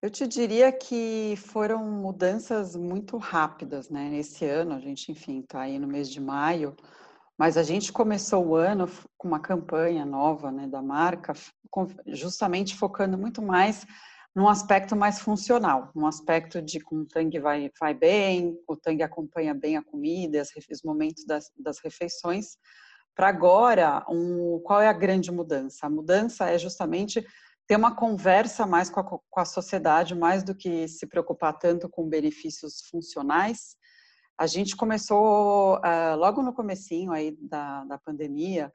Eu 0.00 0.10
te 0.10 0.26
diria 0.28 0.70
que 0.70 1.34
foram 1.36 1.84
mudanças 1.84 2.76
muito 2.76 3.16
rápidas, 3.16 3.88
né? 3.90 4.14
Esse 4.16 4.44
ano, 4.44 4.74
a 4.74 4.78
gente, 4.78 5.10
enfim, 5.10 5.40
está 5.40 5.62
aí 5.62 5.78
no 5.78 5.88
mês 5.88 6.10
de 6.10 6.20
maio, 6.20 6.76
mas 7.38 7.56
a 7.56 7.62
gente 7.62 7.92
começou 7.92 8.46
o 8.46 8.54
ano 8.54 8.88
com 9.16 9.28
uma 9.28 9.40
campanha 9.40 10.04
nova 10.04 10.50
né, 10.50 10.66
da 10.66 10.80
marca, 10.80 11.32
justamente 12.06 12.76
focando 12.76 13.18
muito 13.18 13.42
mais 13.42 13.86
num 14.34 14.48
aspecto 14.48 14.96
mais 14.96 15.20
funcional, 15.20 15.90
num 15.94 16.06
aspecto 16.06 16.60
de 16.60 16.80
como 16.80 17.02
o 17.02 17.06
Tang 17.06 17.38
vai, 17.38 17.70
vai 17.78 17.94
bem, 17.94 18.58
o 18.66 18.76
Tang 18.76 19.00
acompanha 19.02 19.54
bem 19.54 19.76
a 19.76 19.82
comida, 19.82 20.42
os 20.42 20.82
momentos 20.82 21.24
das, 21.24 21.52
das 21.56 21.78
refeições. 21.78 22.56
Para 23.14 23.28
agora, 23.28 24.04
um, 24.08 24.60
qual 24.64 24.80
é 24.80 24.88
a 24.88 24.92
grande 24.92 25.30
mudança? 25.30 25.86
A 25.86 25.90
mudança 25.90 26.50
é 26.50 26.58
justamente 26.58 27.24
ter 27.66 27.76
uma 27.76 27.94
conversa 27.94 28.66
mais 28.66 28.90
com 28.90 29.00
a, 29.00 29.04
com 29.04 29.40
a 29.40 29.44
sociedade, 29.44 30.16
mais 30.16 30.42
do 30.42 30.54
que 30.54 30.88
se 30.88 31.06
preocupar 31.06 31.56
tanto 31.56 31.88
com 31.88 32.08
benefícios 32.08 32.82
funcionais. 32.90 33.76
A 34.38 34.46
gente 34.46 34.76
começou, 34.76 35.76
uh, 35.76 36.16
logo 36.16 36.42
no 36.42 36.52
comecinho 36.52 37.12
aí 37.12 37.36
da, 37.40 37.84
da 37.84 37.98
pandemia, 37.98 38.72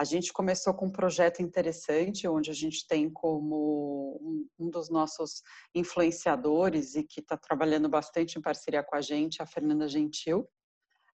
a 0.00 0.04
gente 0.04 0.32
começou 0.32 0.72
com 0.72 0.86
um 0.86 0.90
projeto 0.90 1.42
interessante, 1.42 2.26
onde 2.26 2.50
a 2.50 2.54
gente 2.54 2.86
tem 2.86 3.10
como 3.10 4.48
um, 4.58 4.70
dos 4.70 4.88
nossos 4.88 5.42
influenciadores 5.74 6.94
e 6.94 7.02
que 7.02 7.20
está 7.20 7.36
trabalhando 7.36 7.86
bastante 7.86 8.38
em 8.38 8.40
parceria 8.40 8.82
com 8.82 8.96
a 8.96 9.02
gente, 9.02 9.42
a 9.42 9.46
Fernanda 9.46 9.86
Gentil. 9.86 10.48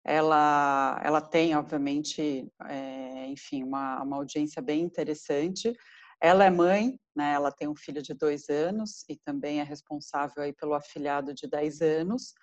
Ela, 0.04 1.00
ela 1.02 1.22
tem, 1.22 1.56
obviamente, 1.56 2.46
é, 2.66 3.26
enfim, 3.28 3.62
uma, 3.62 4.02
uma 4.02 4.16
audiência 4.16 4.60
bem 4.60 4.82
interessante. 4.82 5.72
Ela 6.20 6.44
é 6.44 6.50
mãe, 6.50 7.00
né? 7.16 7.32
Ela 7.32 7.50
tem 7.50 7.66
um 7.66 7.74
filho 7.74 8.02
de 8.02 8.12
dois 8.12 8.50
anos 8.50 9.02
e 9.08 9.16
também 9.16 9.60
é 9.60 9.62
responsável 9.62 10.42
aí 10.42 10.52
pelo 10.52 10.74
afilhado 10.74 11.32
de 11.32 11.48
10 11.48 11.80
anos. 11.80 12.34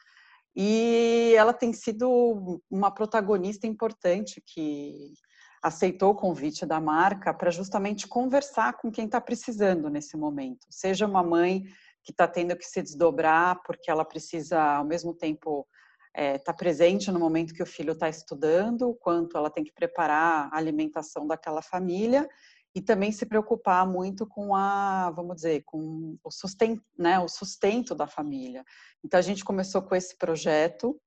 E 0.55 1.33
ela 1.37 1.53
tem 1.53 1.71
sido 1.71 2.61
uma 2.69 2.91
protagonista 2.91 3.65
importante 3.65 4.41
que 4.45 5.13
aceitou 5.61 6.11
o 6.11 6.15
convite 6.15 6.65
da 6.65 6.79
marca 6.81 7.33
para 7.33 7.51
justamente 7.51 8.07
conversar 8.07 8.73
com 8.77 8.91
quem 8.91 9.05
está 9.05 9.21
precisando 9.21 9.89
nesse 9.89 10.17
momento. 10.17 10.65
Seja 10.69 11.05
uma 11.05 11.23
mãe 11.23 11.63
que 12.03 12.11
está 12.11 12.27
tendo 12.27 12.55
que 12.55 12.65
se 12.65 12.81
desdobrar 12.81 13.61
porque 13.63 13.89
ela 13.89 14.03
precisa, 14.03 14.59
ao 14.59 14.83
mesmo 14.83 15.13
tempo, 15.13 15.67
estar 16.15 16.21
é, 16.21 16.37
tá 16.37 16.53
presente 16.53 17.11
no 17.11 17.19
momento 17.19 17.53
que 17.53 17.63
o 17.63 17.65
filho 17.65 17.93
está 17.93 18.09
estudando, 18.09 18.97
quanto 19.01 19.37
ela 19.37 19.49
tem 19.49 19.63
que 19.63 19.71
preparar 19.71 20.49
a 20.51 20.57
alimentação 20.57 21.27
daquela 21.27 21.61
família 21.61 22.27
e 22.73 22.81
também 22.81 23.11
se 23.11 23.25
preocupar 23.25 23.85
muito 23.85 24.25
com 24.25 24.55
a, 24.55 25.11
vamos 25.11 25.37
dizer, 25.37 25.63
com 25.65 26.17
o 26.23 26.31
sustento, 26.31 26.81
né, 26.97 27.19
o 27.19 27.27
sustento 27.27 27.93
da 27.93 28.07
família. 28.07 28.63
Então 29.03 29.19
a 29.19 29.23
gente 29.23 29.43
começou 29.43 29.81
com 29.81 29.95
esse 29.95 30.17
projeto 30.17 30.99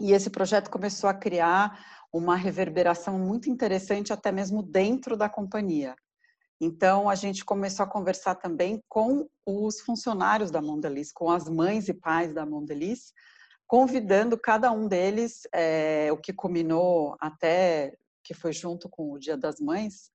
e 0.00 0.12
esse 0.12 0.30
projeto 0.30 0.70
começou 0.70 1.08
a 1.08 1.14
criar 1.14 2.06
uma 2.12 2.36
reverberação 2.36 3.18
muito 3.18 3.50
interessante 3.50 4.12
até 4.12 4.32
mesmo 4.32 4.62
dentro 4.62 5.16
da 5.16 5.28
companhia. 5.28 5.94
Então, 6.60 7.08
a 7.08 7.14
gente 7.14 7.44
começou 7.44 7.84
a 7.84 7.88
conversar 7.88 8.34
também 8.36 8.82
com 8.88 9.28
os 9.44 9.80
funcionários 9.80 10.50
da 10.50 10.62
Mondelez, 10.62 11.12
com 11.12 11.30
as 11.30 11.48
mães 11.48 11.88
e 11.88 11.94
pais 11.94 12.32
da 12.32 12.46
Mondelez, 12.46 13.12
convidando 13.66 14.38
cada 14.38 14.72
um 14.72 14.88
deles, 14.88 15.42
é, 15.52 16.10
o 16.12 16.16
que 16.16 16.32
culminou 16.32 17.14
até, 17.20 17.94
que 18.24 18.32
foi 18.32 18.52
junto 18.52 18.88
com 18.88 19.12
o 19.12 19.18
Dia 19.18 19.36
das 19.36 19.60
Mães, 19.60 20.10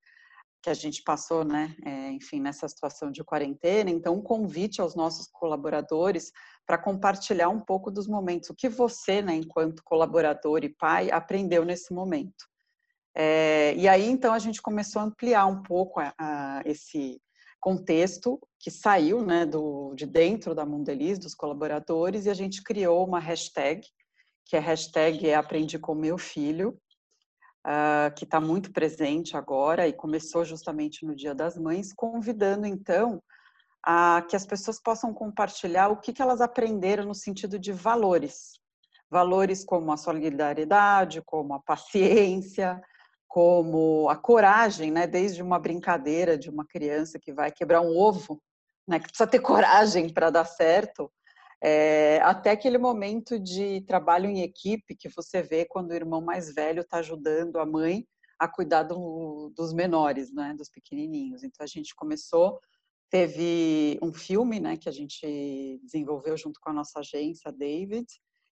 que 0.62 0.70
a 0.70 0.74
gente 0.74 1.02
passou, 1.04 1.44
né, 1.44 1.76
é, 1.84 2.12
enfim, 2.12 2.40
nessa 2.40 2.68
situação 2.68 3.12
de 3.12 3.24
quarentena. 3.24 3.90
Então, 3.90 4.16
um 4.16 4.22
convite 4.22 4.80
aos 4.80 4.96
nossos 4.96 5.28
colaboradores 5.28 6.32
para 6.66 6.78
compartilhar 6.78 7.50
um 7.50 7.60
pouco 7.60 7.90
dos 7.90 8.08
momentos, 8.08 8.50
o 8.50 8.56
que 8.56 8.70
você, 8.70 9.22
né, 9.22 9.36
enquanto 9.36 9.84
colaborador 9.84 10.64
e 10.64 10.70
pai, 10.70 11.10
aprendeu 11.10 11.66
nesse 11.66 11.94
momento. 11.94 12.46
É, 13.16 13.74
e 13.76 13.88
aí, 13.88 14.08
então, 14.08 14.34
a 14.34 14.40
gente 14.40 14.62
começou 14.62 15.02
a 15.02 15.06
ampliar 15.06 15.46
um 15.48 15.64
pouco 15.64 16.00
a, 16.00 16.14
a, 16.18 16.62
esse 16.66 17.20
contexto 17.60 18.40
que 18.60 18.70
saiu, 18.70 19.26
né, 19.26 19.46
do, 19.46 19.94
de 19.96 20.06
dentro 20.06 20.54
da 20.54 20.66
Mundeliz, 20.66 21.18
dos 21.18 21.34
colaboradores, 21.34 22.26
e 22.26 22.30
a 22.30 22.34
gente 22.34 22.64
criou 22.64 23.06
uma 23.06 23.20
hashtag, 23.20 23.86
que 24.46 24.56
é 24.56 24.60
hashtag 24.60 25.34
Aprendi 25.34 25.80
com 25.80 25.96
Meu 25.96 26.18
Filho, 26.18 26.80
uh, 27.66 28.14
que 28.16 28.24
está 28.24 28.40
muito 28.40 28.72
presente 28.72 29.38
agora 29.38 29.88
e 29.88 29.94
começou 29.94 30.44
justamente 30.44 31.06
no 31.06 31.16
Dia 31.16 31.34
das 31.34 31.58
Mães, 31.58 31.94
convidando 31.94 32.66
então 32.66 33.22
a 33.84 34.24
que 34.30 34.36
as 34.36 34.46
pessoas 34.46 34.80
possam 34.80 35.14
compartilhar 35.14 35.90
o 35.90 35.98
que, 35.98 36.14
que 36.14 36.22
elas 36.22 36.42
aprenderam 36.42 37.06
no 37.06 37.16
sentido 37.16 37.58
de 37.58 37.72
valores. 37.72 38.60
Valores 39.10 39.66
como 39.66 39.92
a 39.92 39.98
solidariedade, 39.98 41.22
como 41.26 41.54
a 41.54 41.60
paciência, 41.60 42.80
como 43.28 44.10
a 44.10 44.16
coragem, 44.16 44.92
né? 44.92 45.08
Desde 45.08 45.42
uma 45.42 45.60
brincadeira 45.60 46.38
de 46.38 46.50
uma 46.50 46.66
criança 46.66 47.20
que 47.20 47.34
vai 47.34 47.52
quebrar 47.52 47.82
um 47.82 47.98
ovo, 47.98 48.42
né? 48.88 49.00
Que 49.00 49.08
precisa 49.08 49.28
ter 49.28 49.40
coragem 49.40 50.14
para 50.14 50.30
dar 50.30 50.46
certo, 50.46 51.12
é, 51.64 52.20
até 52.24 52.52
aquele 52.52 52.78
momento 52.78 53.40
de 53.40 53.82
trabalho 53.82 54.28
em 54.28 54.42
equipe 54.42 54.96
que 54.96 55.10
você 55.10 55.44
vê 55.44 55.66
quando 55.66 55.92
o 55.92 55.96
irmão 55.96 56.20
mais 56.20 56.54
velho 56.54 56.82
está 56.82 56.98
ajudando 56.98 57.58
a 57.58 57.66
mãe 57.66 58.06
a 58.40 58.48
cuidar 58.48 58.84
do, 58.84 59.54
dos 59.56 59.72
menores, 59.72 60.34
né, 60.34 60.56
dos 60.58 60.70
pequenininhos. 60.70 61.44
Então 61.44 61.64
a 61.64 61.68
gente 61.68 61.94
começou, 61.94 62.60
teve 63.12 64.00
um 64.02 64.12
filme, 64.12 64.60
né, 64.60 64.76
que 64.76 64.90
a 64.90 64.92
gente 64.92 65.80
desenvolveu 65.84 66.36
junto 66.36 66.60
com 66.60 66.72
a 66.72 66.74
nossa 66.74 67.00
agência, 67.00 67.52
David, 67.52 68.08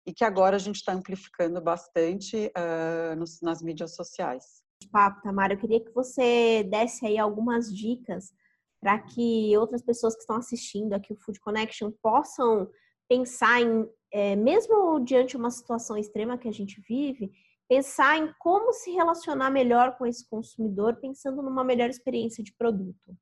e 0.07 0.12
que 0.12 0.25
agora 0.25 0.57
a 0.57 0.59
gente 0.59 0.77
está 0.77 0.93
amplificando 0.93 1.59
bastante 1.62 2.53
uh, 2.57 3.17
nos, 3.17 3.41
nas 3.41 3.62
mídias 3.62 3.95
sociais. 3.95 4.62
Papo, 4.93 5.23
Tamara, 5.23 5.55
eu 5.55 5.59
queria 5.59 5.83
que 5.83 5.93
você 5.93 6.62
desse 6.65 7.07
aí 7.07 7.17
algumas 7.17 7.75
dicas 7.75 8.33
para 8.81 8.99
que 8.99 9.57
outras 9.57 9.83
pessoas 9.83 10.15
que 10.15 10.21
estão 10.21 10.37
assistindo 10.37 10.93
aqui 10.93 11.12
o 11.12 11.17
Food 11.17 11.41
Connection 11.41 11.91
possam 12.03 12.69
pensar 13.09 13.61
em, 13.61 13.88
é, 14.12 14.37
mesmo 14.37 15.00
diante 15.00 15.31
de 15.31 15.37
uma 15.37 15.50
situação 15.50 15.97
extrema 15.97 16.38
que 16.38 16.49
a 16.49 16.53
gente 16.53 16.81
vive, 16.81 17.33
pensar 17.69 18.17
em 18.17 18.33
como 18.38 18.73
se 18.73 18.91
relacionar 18.93 19.50
melhor 19.50 19.97
com 19.97 20.07
esse 20.07 20.29
consumidor, 20.29 20.97
pensando 20.97 21.43
numa 21.43 21.65
melhor 21.65 21.91
experiência 21.91 22.43
de 22.43 22.55
produto. 22.55 23.17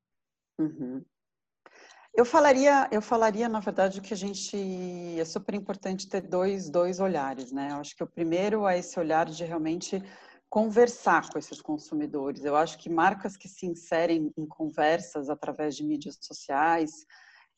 Uhum. 0.59 1.05
Eu 2.15 2.25
falaria, 2.25 2.89
eu 2.91 3.03
falaria, 3.03 3.47
na 3.47 3.61
verdade, 3.61 4.01
que 4.01 4.15
a 4.15 4.17
gente 4.17 4.57
é 5.21 5.25
super 5.25 5.55
importante 5.55 6.09
ter 6.09 6.23
dois, 6.23 6.71
dois 6.71 6.99
olhares, 6.99 7.53
né? 7.53 7.69
Eu 7.73 7.77
acho 7.77 7.95
que 7.95 8.03
o 8.03 8.07
primeiro 8.07 8.67
é 8.67 8.79
esse 8.79 8.99
olhar 8.99 9.27
de 9.27 9.45
realmente 9.45 10.03
conversar 10.49 11.29
com 11.29 11.39
esses 11.39 11.61
consumidores. 11.61 12.43
Eu 12.43 12.57
acho 12.57 12.79
que 12.79 12.89
marcas 12.89 13.37
que 13.37 13.49
se 13.49 13.67
inserem 13.67 14.33
em 14.35 14.47
conversas 14.47 15.29
através 15.29 15.77
de 15.77 15.85
mídias 15.85 16.17
sociais, 16.23 17.05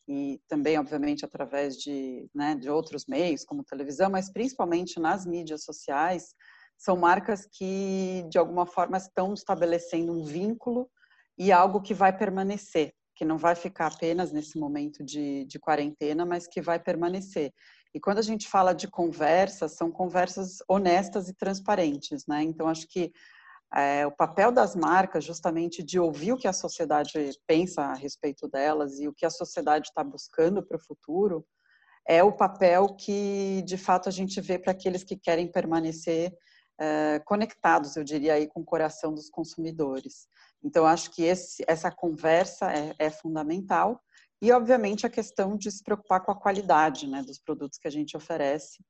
e 0.08 0.40
também, 0.48 0.78
obviamente, 0.78 1.24
através 1.24 1.76
de, 1.76 2.26
né, 2.34 2.54
de 2.54 2.70
outros 2.70 3.04
meios, 3.06 3.44
como 3.44 3.62
televisão, 3.62 4.08
mas 4.08 4.32
principalmente 4.32 4.98
nas 4.98 5.26
mídias 5.26 5.64
sociais, 5.64 6.34
são 6.78 6.96
marcas 6.96 7.46
que, 7.46 8.24
de 8.30 8.38
alguma 8.38 8.64
forma, 8.64 8.96
estão 8.96 9.34
estabelecendo 9.34 10.12
um 10.12 10.24
vínculo 10.24 10.88
e 11.36 11.52
algo 11.52 11.82
que 11.82 11.92
vai 11.92 12.16
permanecer, 12.16 12.94
que 13.14 13.24
não 13.24 13.36
vai 13.36 13.54
ficar 13.54 13.92
apenas 13.92 14.32
nesse 14.32 14.58
momento 14.58 15.04
de, 15.04 15.44
de 15.44 15.58
quarentena, 15.58 16.24
mas 16.24 16.46
que 16.46 16.62
vai 16.62 16.80
permanecer. 16.80 17.52
E 17.94 18.00
quando 18.00 18.18
a 18.18 18.22
gente 18.22 18.48
fala 18.48 18.72
de 18.72 18.88
conversas, 18.88 19.72
são 19.72 19.90
conversas 19.90 20.58
honestas 20.68 21.28
e 21.28 21.34
transparentes, 21.34 22.24
né? 22.26 22.42
Então, 22.42 22.68
acho 22.68 22.86
que 22.88 23.12
é, 23.74 24.06
o 24.06 24.10
papel 24.10 24.50
das 24.50 24.74
marcas, 24.74 25.24
justamente 25.24 25.82
de 25.82 25.98
ouvir 25.98 26.32
o 26.32 26.38
que 26.38 26.48
a 26.48 26.52
sociedade 26.52 27.12
pensa 27.46 27.82
a 27.82 27.94
respeito 27.94 28.48
delas 28.48 28.98
e 28.98 29.06
o 29.06 29.12
que 29.12 29.26
a 29.26 29.30
sociedade 29.30 29.88
está 29.88 30.02
buscando 30.02 30.62
para 30.62 30.76
o 30.76 30.82
futuro, 30.82 31.46
é 32.06 32.22
o 32.22 32.32
papel 32.32 32.94
que, 32.94 33.62
de 33.66 33.76
fato, 33.76 34.08
a 34.08 34.12
gente 34.12 34.40
vê 34.40 34.58
para 34.58 34.72
aqueles 34.72 35.04
que 35.04 35.14
querem 35.14 35.46
permanecer 35.46 36.32
é, 36.80 37.18
conectados, 37.18 37.96
eu 37.96 38.04
diria 38.04 38.34
aí, 38.34 38.46
com 38.46 38.60
o 38.60 38.64
coração 38.64 39.12
dos 39.12 39.28
consumidores. 39.28 40.26
Então, 40.64 40.86
acho 40.86 41.10
que 41.10 41.22
esse, 41.22 41.62
essa 41.68 41.90
conversa 41.90 42.72
é, 42.72 42.94
é, 42.98 43.10
fundamental 43.10 44.00
e, 44.40 44.50
obviamente, 44.52 45.04
a 45.04 45.10
questão 45.10 45.56
de 45.56 45.70
se 45.70 45.82
preocupar 45.82 46.24
com 46.24 46.32
a 46.32 46.40
qualidade 46.40 47.06
né, 47.06 47.22
dos 47.22 47.38
produtos 47.38 47.78
que 47.78 47.88
a 47.88 47.90
gente 47.90 48.16
oferece 48.16 48.82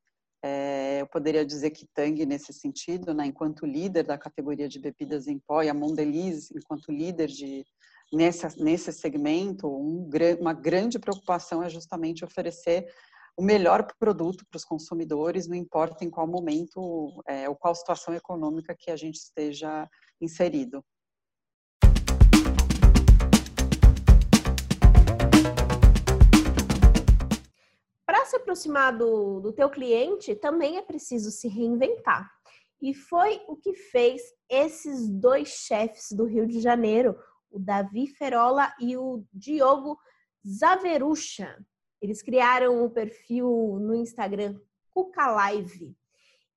é, 0.42 1.00
eu 1.00 1.07
poderia 1.07 1.45
dizer 1.45 1.71
que 1.71 1.87
Tang, 1.92 2.25
nesse 2.25 2.52
sentido, 2.52 3.12
né, 3.12 3.26
enquanto 3.26 3.66
líder 3.66 4.04
da 4.04 4.16
categoria 4.16 4.68
de 4.68 4.78
bebidas 4.78 5.26
em 5.26 5.38
pó, 5.38 5.62
e 5.62 5.68
a 5.68 5.75
Mondeliz, 5.75 6.50
enquanto 6.52 6.92
líder 6.92 7.26
de, 7.26 7.64
nessa, 8.12 8.49
nesse 8.57 8.92
segmento, 8.92 9.68
um, 9.68 10.09
uma 10.40 10.52
grande 10.52 10.99
preocupação 10.99 11.62
é 11.62 11.68
justamente 11.68 12.25
oferecer 12.25 12.87
o 13.37 13.42
melhor 13.42 13.87
produto 13.99 14.45
para 14.50 14.57
os 14.57 14.64
consumidores, 14.64 15.47
não 15.47 15.57
importa 15.57 16.04
em 16.04 16.11
qual 16.11 16.26
momento 16.26 17.23
é, 17.26 17.49
ou 17.49 17.54
qual 17.54 17.75
situação 17.75 18.12
econômica 18.14 18.75
que 18.76 18.90
a 18.90 18.97
gente 18.97 19.16
esteja 19.16 19.88
inserido. 20.21 20.85
Se 28.28 28.37
aproximar 28.37 28.97
do, 28.97 29.40
do 29.40 29.52
teu 29.52 29.68
cliente, 29.68 30.35
também 30.35 30.76
é 30.76 30.82
preciso 30.82 31.30
se 31.30 31.49
reinventar. 31.49 32.30
E 32.80 32.94
foi 32.94 33.42
o 33.49 33.56
que 33.56 33.75
fez 33.75 34.23
esses 34.49 35.08
dois 35.08 35.49
chefes 35.49 36.12
do 36.12 36.25
Rio 36.25 36.47
de 36.47 36.61
Janeiro, 36.61 37.18
o 37.50 37.58
Davi 37.58 38.06
Ferola 38.06 38.73
e 38.78 38.97
o 38.97 39.25
Diogo 39.32 39.99
Zaverucha. 40.47 41.58
Eles 42.00 42.23
criaram 42.23 42.85
o 42.85 42.90
perfil 42.90 43.78
no 43.80 43.94
Instagram 43.94 44.61
Cuca 44.94 45.26
Live. 45.28 45.97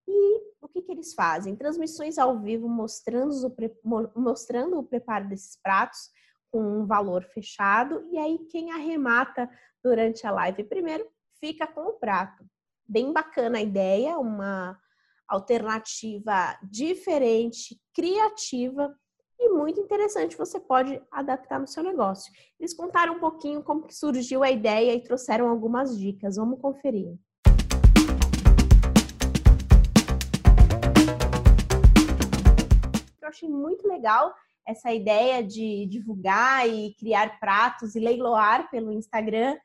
E 0.07 0.41
o 0.61 0.67
que, 0.67 0.81
que 0.81 0.91
eles 0.91 1.13
fazem? 1.13 1.55
Transmissões 1.55 2.17
ao 2.17 2.39
vivo 2.39 2.67
mostrando 2.67 3.33
o, 3.33 4.19
mostrando 4.19 4.77
o 4.77 4.83
preparo 4.83 5.27
desses 5.27 5.55
pratos 5.55 6.11
com 6.51 6.61
um 6.61 6.85
valor 6.85 7.23
fechado. 7.23 8.07
E 8.11 8.17
aí, 8.17 8.37
quem 8.49 8.71
arremata 8.71 9.49
durante 9.83 10.27
a 10.27 10.31
live 10.31 10.63
primeiro 10.65 11.07
fica 11.41 11.65
com 11.65 11.81
o 11.81 11.93
prato. 11.93 12.45
Bem 12.87 13.11
bacana 13.11 13.57
a 13.57 13.61
ideia, 13.61 14.19
uma 14.19 14.79
alternativa 15.27 16.55
diferente, 16.61 17.81
criativa 17.95 18.95
e 19.39 19.49
muito 19.49 19.81
interessante, 19.81 20.37
você 20.37 20.59
pode 20.59 21.01
adaptar 21.09 21.59
no 21.59 21.67
seu 21.67 21.81
negócio. 21.81 22.31
Eles 22.59 22.75
contaram 22.75 23.15
um 23.15 23.19
pouquinho 23.19 23.63
como 23.63 23.87
que 23.87 23.95
surgiu 23.95 24.43
a 24.43 24.51
ideia 24.51 24.93
e 24.93 25.01
trouxeram 25.01 25.49
algumas 25.49 25.97
dicas. 25.97 26.35
Vamos 26.35 26.61
conferir. 26.61 27.17
Eu 33.19 33.27
achei 33.27 33.49
muito 33.49 33.87
legal 33.87 34.31
essa 34.67 34.93
ideia 34.93 35.41
de 35.43 35.87
divulgar 35.87 36.69
e 36.69 36.93
criar 36.99 37.39
pratos 37.39 37.95
e 37.95 37.99
leiloar 37.99 38.69
pelo 38.69 38.91
Instagram 38.91 39.57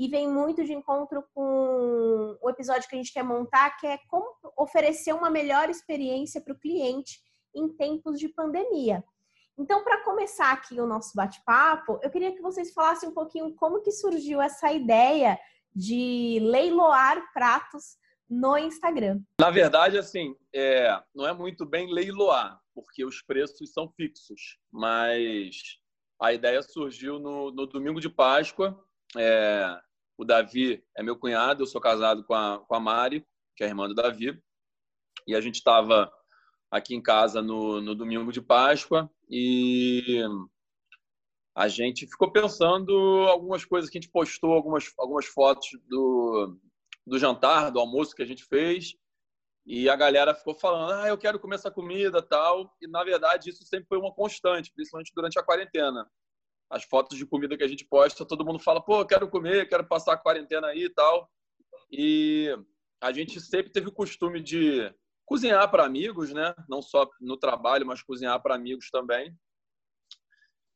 e 0.00 0.08
vem 0.08 0.26
muito 0.26 0.64
de 0.64 0.72
encontro 0.72 1.22
com 1.34 2.38
o 2.40 2.48
episódio 2.48 2.88
que 2.88 2.94
a 2.94 2.98
gente 2.98 3.12
quer 3.12 3.22
montar, 3.22 3.76
que 3.76 3.86
é 3.86 3.98
como 4.08 4.34
oferecer 4.56 5.12
uma 5.12 5.28
melhor 5.28 5.68
experiência 5.68 6.40
para 6.40 6.54
o 6.54 6.58
cliente 6.58 7.20
em 7.54 7.68
tempos 7.76 8.18
de 8.18 8.26
pandemia. 8.30 9.04
Então, 9.58 9.84
para 9.84 10.02
começar 10.02 10.52
aqui 10.52 10.80
o 10.80 10.86
nosso 10.86 11.14
bate-papo, 11.14 12.00
eu 12.02 12.08
queria 12.08 12.34
que 12.34 12.40
vocês 12.40 12.72
falassem 12.72 13.10
um 13.10 13.12
pouquinho 13.12 13.54
como 13.56 13.82
que 13.82 13.92
surgiu 13.92 14.40
essa 14.40 14.72
ideia 14.72 15.38
de 15.76 16.38
leiloar 16.40 17.22
pratos 17.34 17.98
no 18.26 18.56
Instagram. 18.56 19.20
Na 19.38 19.50
verdade, 19.50 19.98
assim, 19.98 20.34
é, 20.54 20.98
não 21.14 21.28
é 21.28 21.34
muito 21.34 21.66
bem 21.66 21.92
leiloar, 21.92 22.58
porque 22.74 23.04
os 23.04 23.20
preços 23.20 23.70
são 23.70 23.86
fixos, 23.90 24.58
mas 24.72 25.78
a 26.18 26.32
ideia 26.32 26.62
surgiu 26.62 27.18
no, 27.18 27.50
no 27.50 27.66
domingo 27.66 28.00
de 28.00 28.08
Páscoa. 28.08 28.82
É, 29.14 29.78
o 30.20 30.24
Davi 30.24 30.84
é 30.94 31.02
meu 31.02 31.16
cunhado, 31.16 31.62
eu 31.62 31.66
sou 31.66 31.80
casado 31.80 32.22
com 32.24 32.34
a, 32.34 32.58
com 32.58 32.74
a 32.74 32.80
Mari, 32.80 33.26
que 33.56 33.64
é 33.64 33.66
irmã 33.66 33.88
do 33.88 33.94
Davi, 33.94 34.38
e 35.26 35.34
a 35.34 35.40
gente 35.40 35.54
estava 35.54 36.12
aqui 36.70 36.94
em 36.94 37.02
casa 37.02 37.40
no, 37.40 37.80
no 37.80 37.94
domingo 37.94 38.30
de 38.30 38.42
Páscoa 38.42 39.10
e 39.30 40.22
a 41.54 41.68
gente 41.68 42.06
ficou 42.06 42.30
pensando 42.30 42.92
algumas 43.28 43.64
coisas 43.64 43.88
que 43.88 43.96
a 43.96 44.00
gente 44.00 44.12
postou, 44.12 44.52
algumas, 44.52 44.92
algumas 44.98 45.24
fotos 45.24 45.70
do, 45.88 46.54
do 47.06 47.18
jantar, 47.18 47.70
do 47.70 47.80
almoço 47.80 48.14
que 48.14 48.22
a 48.22 48.26
gente 48.26 48.44
fez. 48.44 48.94
E 49.66 49.88
a 49.88 49.96
galera 49.96 50.34
ficou 50.34 50.54
falando, 50.54 50.92
ah, 50.92 51.08
eu 51.08 51.18
quero 51.18 51.38
comer 51.38 51.56
essa 51.56 51.70
comida 51.70 52.22
tal. 52.22 52.76
E, 52.80 52.86
na 52.86 53.04
verdade, 53.04 53.50
isso 53.50 53.64
sempre 53.64 53.86
foi 53.88 53.98
uma 53.98 54.12
constante, 54.12 54.72
principalmente 54.72 55.12
durante 55.14 55.38
a 55.38 55.42
quarentena. 55.42 56.06
As 56.70 56.84
fotos 56.84 57.18
de 57.18 57.26
comida 57.26 57.56
que 57.56 57.64
a 57.64 57.68
gente 57.68 57.84
posta, 57.84 58.24
todo 58.24 58.44
mundo 58.44 58.58
fala, 58.58 58.80
pô, 58.80 59.04
quero 59.04 59.28
comer, 59.28 59.68
quero 59.68 59.84
passar 59.84 60.12
a 60.12 60.16
quarentena 60.16 60.68
aí 60.68 60.84
e 60.84 60.90
tal. 60.90 61.28
E 61.90 62.56
a 63.00 63.10
gente 63.12 63.40
sempre 63.40 63.72
teve 63.72 63.88
o 63.88 63.92
costume 63.92 64.40
de 64.40 64.94
cozinhar 65.26 65.68
para 65.70 65.84
amigos, 65.84 66.32
né? 66.32 66.54
Não 66.68 66.80
só 66.80 67.08
no 67.20 67.36
trabalho, 67.36 67.86
mas 67.86 68.02
cozinhar 68.02 68.40
para 68.40 68.54
amigos 68.54 68.90
também. 68.90 69.36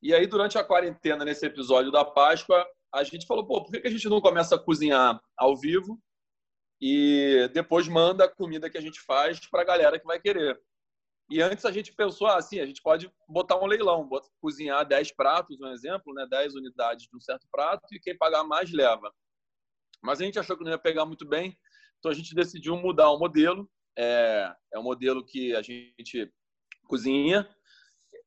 E 0.03 0.13
aí, 0.13 0.27
durante 0.27 0.59
a 0.59 0.65
quarentena, 0.65 1.25
nesse 1.25 1.47
episódio 1.47 1.91
da 1.91 2.05
Páscoa, 2.05 2.67
a 2.93 3.03
gente 3.03 3.27
falou, 3.27 3.47
pô, 3.47 3.65
por 3.65 3.73
que 3.73 3.87
a 3.87 3.91
gente 3.91 4.09
não 4.09 4.21
começa 4.21 4.55
a 4.55 4.59
cozinhar 4.59 5.21
ao 5.37 5.57
vivo 5.57 6.01
e 6.81 7.49
depois 7.53 7.89
manda 7.89 8.25
a 8.25 8.29
comida 8.29 8.69
que 8.69 8.79
a 8.79 8.81
gente 8.81 9.01
faz 9.01 9.41
para 9.49 9.63
a 9.63 9.65
galera 9.65 9.99
que 9.99 10.07
vai 10.07 10.21
querer? 10.21 10.61
E 11.31 11.41
antes 11.41 11.65
a 11.65 11.73
gente 11.73 11.93
pensou 11.95 12.27
assim, 12.27 12.61
a 12.61 12.67
gente 12.67 12.83
pode 12.83 13.11
botar 13.29 13.57
um 13.59 13.67
leilão, 13.67 14.09
cozinhar 14.41 14.87
10 14.87 15.13
pratos, 15.13 15.61
um 15.61 15.69
exemplo, 15.69 16.13
né, 16.13 16.27
10 16.29 16.55
unidades 16.55 17.07
de 17.07 17.17
um 17.17 17.21
certo 17.21 17.47
prato 17.51 17.87
e 17.93 17.99
quem 17.99 18.17
pagar 18.17 18.45
mais 18.45 18.71
leva. 18.73 19.13
Mas 20.03 20.21
a 20.21 20.25
gente 20.25 20.39
achou 20.39 20.57
que 20.57 20.65
não 20.65 20.71
ia 20.71 20.79
pegar 20.79 21.07
muito 21.07 21.27
bem, 21.27 21.57
então 21.99 22.11
a 22.11 22.15
gente 22.15 22.35
decidiu 22.35 22.77
mudar 22.77 23.11
o 23.11 23.19
modelo 23.19 23.69
é, 23.97 24.53
é 24.73 24.79
um 24.79 24.83
modelo 24.83 25.25
que 25.25 25.55
a 25.55 25.63
gente 25.63 26.33
cozinha. 26.87 27.49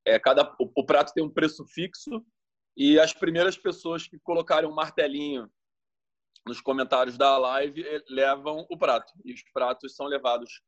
É, 0.06 0.18
cada, 0.20 0.44
o, 0.60 0.72
o 0.76 0.86
prato 0.86 1.14
tem 1.14 1.24
um 1.24 1.30
preço 1.30 1.66
fixo 1.66 2.26
e 2.76 3.00
as 3.00 3.14
primeiras 3.14 3.58
pessoas 3.58 4.08
que 4.08 4.20
colocarem 4.20 4.70
um 4.70 4.74
martelinho 4.74 5.50
nos 6.46 6.62
comentários 6.62 7.18
da 7.18 7.38
live 7.38 7.86
eh, 7.86 8.04
levam 8.08 8.66
o 8.70 8.78
prato. 8.78 9.12
E 9.26 9.34
os 9.34 9.44
pratos 9.52 9.96
são 9.96 10.06
levados 10.06 10.62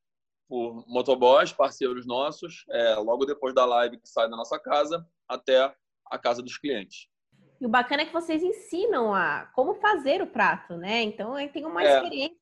por 0.49 0.83
motoboys, 0.87 1.53
parceiros 1.53 2.07
nossos, 2.07 2.65
é, 2.71 2.95
logo 2.95 3.25
depois 3.25 3.53
da 3.53 3.63
live 3.65 3.99
que 3.99 4.09
sai 4.09 4.29
da 4.29 4.35
nossa 4.35 4.59
casa 4.59 5.07
até 5.27 5.73
a 6.07 6.17
casa 6.17 6.41
dos 6.41 6.57
clientes. 6.57 7.07
E 7.61 7.65
o 7.65 7.69
bacana 7.69 8.01
é 8.01 8.05
que 8.05 8.13
vocês 8.13 8.41
ensinam 8.41 9.13
a 9.13 9.45
como 9.53 9.75
fazer 9.75 10.21
o 10.21 10.27
prato, 10.27 10.75
né? 10.75 11.03
Então 11.03 11.35
tem 11.49 11.65
uma 11.65 11.83
é. 11.83 11.95
experiência 11.95 12.39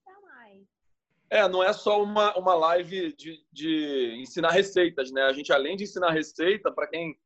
é, 1.29 1.47
não 1.47 1.61
é 1.61 1.73
só 1.73 2.01
uma, 2.01 2.35
uma 2.37 2.53
live 2.55 3.13
de, 3.13 3.43
de 3.51 4.15
ensinar 4.21 4.51
receitas, 4.51 5.11
né? 5.11 5.23
A 5.23 5.33
gente, 5.33 5.51
além 5.51 5.75
de 5.75 5.83
ensinar 5.83 6.11
receita, 6.11 6.71
para 6.71 6.87
quem 6.87 7.17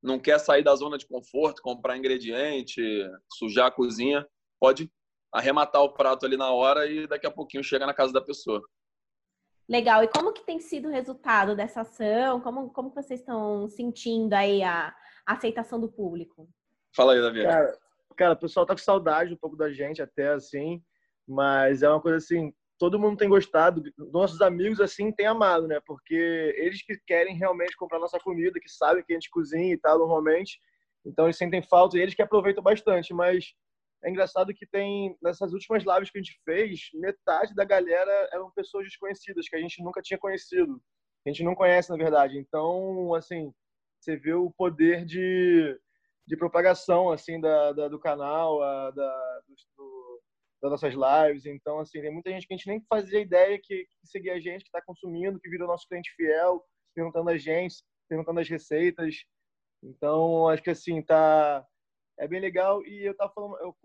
não 0.00 0.18
quer 0.18 0.38
sair 0.38 0.62
da 0.62 0.76
zona 0.76 0.96
de 0.96 1.06
conforto, 1.06 1.60
comprar 1.60 1.96
ingrediente, 1.96 2.80
sujar 3.32 3.66
a 3.66 3.70
cozinha, 3.70 4.24
pode 4.60 4.90
arrematar 5.32 5.82
o 5.82 5.92
prato 5.92 6.24
ali 6.24 6.36
na 6.36 6.52
hora 6.52 6.86
e 6.86 7.06
daqui 7.08 7.26
a 7.26 7.30
pouquinho 7.32 7.64
chega 7.64 7.84
na 7.84 7.92
casa 7.92 8.12
da 8.12 8.20
pessoa. 8.20 8.62
Legal. 9.68 10.02
E 10.02 10.08
como 10.08 10.32
que 10.32 10.46
tem 10.46 10.58
sido 10.58 10.88
o 10.88 10.90
resultado 10.90 11.54
dessa 11.54 11.82
ação? 11.82 12.40
Como, 12.40 12.70
como 12.70 12.90
vocês 12.90 13.20
estão 13.20 13.68
sentindo 13.68 14.32
aí 14.32 14.62
a, 14.62 14.94
a 15.26 15.32
aceitação 15.34 15.78
do 15.78 15.90
público? 15.90 16.48
Fala 16.96 17.12
aí, 17.12 17.20
Davi. 17.20 17.42
Cara, 17.42 17.78
cara, 18.16 18.32
o 18.32 18.38
pessoal 18.38 18.64
tá 18.64 18.74
com 18.74 18.80
saudade 18.80 19.34
um 19.34 19.36
pouco 19.36 19.56
da 19.56 19.70
gente 19.70 20.00
até 20.00 20.28
assim, 20.30 20.82
mas 21.26 21.82
é 21.82 21.88
uma 21.88 22.00
coisa 22.00 22.16
assim, 22.16 22.52
todo 22.78 22.98
mundo 22.98 23.18
tem 23.18 23.28
gostado, 23.28 23.82
nossos 24.10 24.40
amigos 24.40 24.80
assim 24.80 25.12
têm 25.12 25.26
amado, 25.26 25.68
né? 25.68 25.80
Porque 25.84 26.54
eles 26.56 26.82
que 26.82 26.98
querem 27.06 27.36
realmente 27.36 27.76
comprar 27.76 27.98
nossa 27.98 28.18
comida, 28.18 28.58
que 28.58 28.70
sabem 28.70 29.04
que 29.04 29.12
a 29.12 29.16
gente 29.16 29.30
cozinha 29.30 29.74
e 29.74 29.78
tal 29.78 29.98
normalmente, 29.98 30.58
então 31.04 31.26
eles 31.26 31.36
sentem 31.36 31.62
falta 31.62 31.98
e 31.98 32.00
eles 32.00 32.14
que 32.14 32.22
aproveitam 32.22 32.62
bastante, 32.62 33.12
mas 33.12 33.52
é 34.04 34.10
engraçado 34.10 34.54
que 34.54 34.66
tem 34.66 35.16
nessas 35.20 35.52
últimas 35.52 35.82
lives 35.84 36.10
que 36.10 36.18
a 36.18 36.22
gente 36.22 36.40
fez, 36.44 36.88
metade 36.94 37.54
da 37.54 37.64
galera 37.64 38.28
eram 38.32 38.50
pessoas 38.52 38.84
desconhecidas 38.84 39.48
que 39.48 39.56
a 39.56 39.60
gente 39.60 39.82
nunca 39.82 40.00
tinha 40.00 40.18
conhecido. 40.18 40.80
A 41.26 41.30
gente 41.30 41.42
não 41.42 41.54
conhece, 41.54 41.90
na 41.90 41.96
verdade. 41.96 42.38
Então, 42.38 43.12
assim, 43.14 43.52
você 44.00 44.16
vê 44.16 44.32
o 44.34 44.52
poder 44.52 45.04
de, 45.04 45.78
de 46.26 46.36
propagação 46.36 47.10
assim 47.10 47.40
da, 47.40 47.72
da 47.72 47.88
do 47.88 47.98
canal, 47.98 48.62
a, 48.62 48.90
da, 48.92 49.40
do, 49.76 50.22
das 50.62 50.70
nossas 50.70 50.94
lives. 50.94 51.44
Então, 51.46 51.80
assim, 51.80 52.00
tem 52.00 52.12
muita 52.12 52.30
gente 52.30 52.46
que 52.46 52.54
a 52.54 52.56
gente 52.56 52.68
nem 52.68 52.80
fazia 52.88 53.20
ideia 53.20 53.58
que, 53.60 53.84
que 53.84 54.06
seguia 54.06 54.34
a 54.34 54.40
gente, 54.40 54.62
que 54.62 54.68
está 54.68 54.80
consumindo, 54.80 55.40
que 55.40 55.50
virou 55.50 55.66
nosso 55.66 55.88
cliente 55.88 56.14
fiel, 56.14 56.64
perguntando 56.94 57.30
a 57.30 57.36
gente, 57.36 57.82
perguntando 58.08 58.38
as 58.38 58.48
receitas. 58.48 59.16
Então, 59.82 60.48
acho 60.48 60.62
que 60.62 60.70
assim, 60.70 61.02
tá 61.02 61.66
é 62.18 62.26
bem 62.26 62.40
legal 62.40 62.84
e 62.84 63.04
eu 63.04 63.16
tava 63.16 63.32
falando, 63.32 63.56
eu 63.58 63.76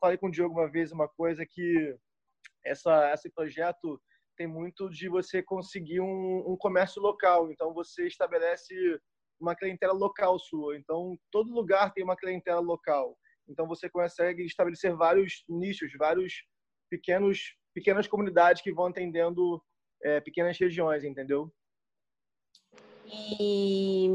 falei 0.00 0.16
com 0.16 0.28
o 0.28 0.30
Diogo 0.30 0.54
uma 0.54 0.70
vez 0.70 0.92
uma 0.92 1.08
coisa 1.08 1.44
que 1.46 1.96
essa 2.64 3.12
esse 3.12 3.30
projeto 3.30 4.00
tem 4.36 4.46
muito 4.46 4.88
de 4.90 5.08
você 5.08 5.42
conseguir 5.42 6.00
um, 6.00 6.44
um 6.46 6.56
comércio 6.56 7.00
local. 7.00 7.52
Então, 7.52 7.72
você 7.72 8.06
estabelece 8.06 8.74
uma 9.38 9.54
clientela 9.54 9.92
local 9.92 10.38
sua. 10.40 10.76
Então, 10.76 11.16
todo 11.30 11.54
lugar 11.54 11.92
tem 11.92 12.02
uma 12.02 12.16
clientela 12.16 12.60
local. 12.60 13.16
Então 13.48 13.66
você 13.66 13.88
consegue 13.88 14.44
estabelecer 14.44 14.94
vários 14.94 15.44
nichos, 15.48 15.92
vários 15.98 16.44
pequenos 16.90 17.54
pequenas 17.74 18.06
comunidades 18.06 18.62
que 18.62 18.72
vão 18.72 18.86
atendendo 18.86 19.60
é, 20.02 20.20
pequenas 20.20 20.56
regiões, 20.58 21.02
entendeu? 21.02 21.52
E 23.04 24.08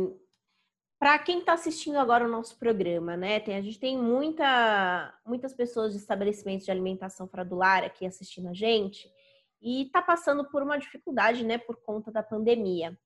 para 0.99 1.17
quem 1.17 1.39
está 1.39 1.53
assistindo 1.53 1.97
agora 1.97 2.25
o 2.25 2.29
nosso 2.29 2.59
programa, 2.59 3.15
né? 3.15 3.39
Tem, 3.39 3.55
a 3.55 3.61
gente 3.61 3.79
tem 3.79 3.97
muita, 3.97 5.13
muitas 5.25 5.53
pessoas 5.53 5.93
de 5.93 5.99
estabelecimentos 5.99 6.65
de 6.65 6.71
alimentação 6.71 7.25
fradular 7.25 7.85
aqui 7.85 8.05
assistindo 8.05 8.49
a 8.49 8.53
gente 8.53 9.09
e 9.61 9.83
está 9.83 10.01
passando 10.01 10.43
por 10.49 10.61
uma 10.61 10.77
dificuldade, 10.77 11.45
né, 11.45 11.57
por 11.57 11.77
conta 11.83 12.11
da 12.11 12.21
pandemia. 12.21 12.97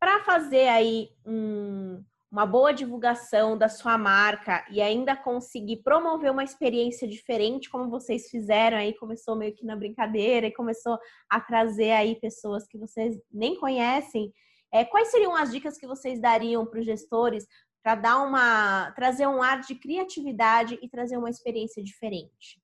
Para 0.00 0.24
fazer 0.24 0.68
aí 0.68 1.10
um, 1.26 2.02
uma 2.32 2.46
boa 2.46 2.72
divulgação 2.72 3.56
da 3.56 3.68
sua 3.68 3.98
marca 3.98 4.64
e 4.70 4.80
ainda 4.80 5.14
conseguir 5.14 5.82
promover 5.82 6.30
uma 6.30 6.44
experiência 6.44 7.06
diferente, 7.06 7.68
como 7.68 7.90
vocês 7.90 8.30
fizeram 8.30 8.78
aí, 8.78 8.94
começou 8.94 9.36
meio 9.36 9.54
que 9.54 9.64
na 9.64 9.76
brincadeira 9.76 10.46
e 10.46 10.54
começou 10.54 10.98
a 11.28 11.38
trazer 11.38 11.92
aí 11.92 12.18
pessoas 12.18 12.66
que 12.66 12.78
vocês 12.78 13.18
nem 13.30 13.58
conhecem 13.58 14.32
é, 14.76 14.84
quais 14.84 15.10
seriam 15.10 15.34
as 15.34 15.50
dicas 15.50 15.78
que 15.78 15.86
vocês 15.86 16.20
dariam 16.20 16.66
para 16.66 16.80
os 16.80 16.84
gestores 16.84 17.46
para 17.82 17.94
dar 17.94 18.22
uma 18.22 18.90
trazer 18.92 19.26
um 19.26 19.42
ar 19.42 19.60
de 19.60 19.74
criatividade 19.74 20.78
e 20.82 20.88
trazer 20.88 21.16
uma 21.16 21.30
experiência 21.30 21.82
diferente? 21.82 22.60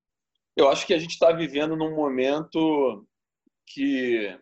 Eu 0.55 0.69
acho 0.69 0.87
que 0.87 0.93
a 0.93 0.99
gente 0.99 1.13
está 1.13 1.33
vivendo 1.33 1.75
num 1.75 1.95
momento 1.95 3.07
que 3.67 4.39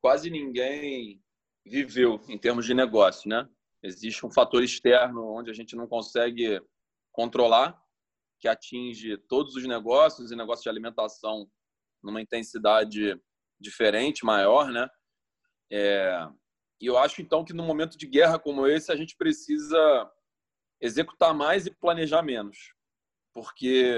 quase 0.00 0.30
ninguém 0.30 1.20
viveu 1.66 2.20
em 2.28 2.38
termos 2.38 2.64
de 2.66 2.72
negócio, 2.72 3.28
né? 3.28 3.48
Existe 3.82 4.24
um 4.24 4.30
fator 4.30 4.62
externo 4.62 5.26
onde 5.26 5.50
a 5.50 5.54
gente 5.54 5.74
não 5.74 5.88
consegue 5.88 6.60
controlar, 7.10 7.76
que 8.38 8.46
atinge 8.46 9.18
todos 9.28 9.56
os 9.56 9.64
negócios 9.64 10.30
e 10.30 10.36
negócios 10.36 10.62
de 10.62 10.68
alimentação 10.68 11.50
numa 12.00 12.22
intensidade 12.22 13.20
diferente, 13.60 14.24
maior, 14.24 14.70
né? 14.70 14.88
É, 15.70 16.28
e 16.80 16.86
eu 16.86 16.96
acho, 16.96 17.20
então, 17.20 17.44
que 17.44 17.52
no 17.52 17.64
momento 17.64 17.98
de 17.98 18.06
guerra 18.06 18.38
como 18.38 18.66
esse, 18.66 18.92
a 18.92 18.96
gente 18.96 19.16
precisa 19.16 20.10
executar 20.80 21.34
mais 21.34 21.66
e 21.66 21.74
planejar 21.74 22.22
menos. 22.22 22.72
Porque 23.32 23.96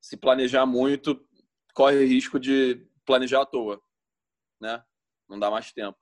se 0.00 0.16
planejar 0.16 0.66
muito, 0.66 1.26
corre 1.74 2.04
risco 2.04 2.38
de 2.38 2.86
planejar 3.04 3.42
à 3.42 3.46
toa, 3.46 3.82
né? 4.60 4.84
Não 5.28 5.38
dá 5.38 5.50
mais 5.50 5.72
tempo. 5.72 5.98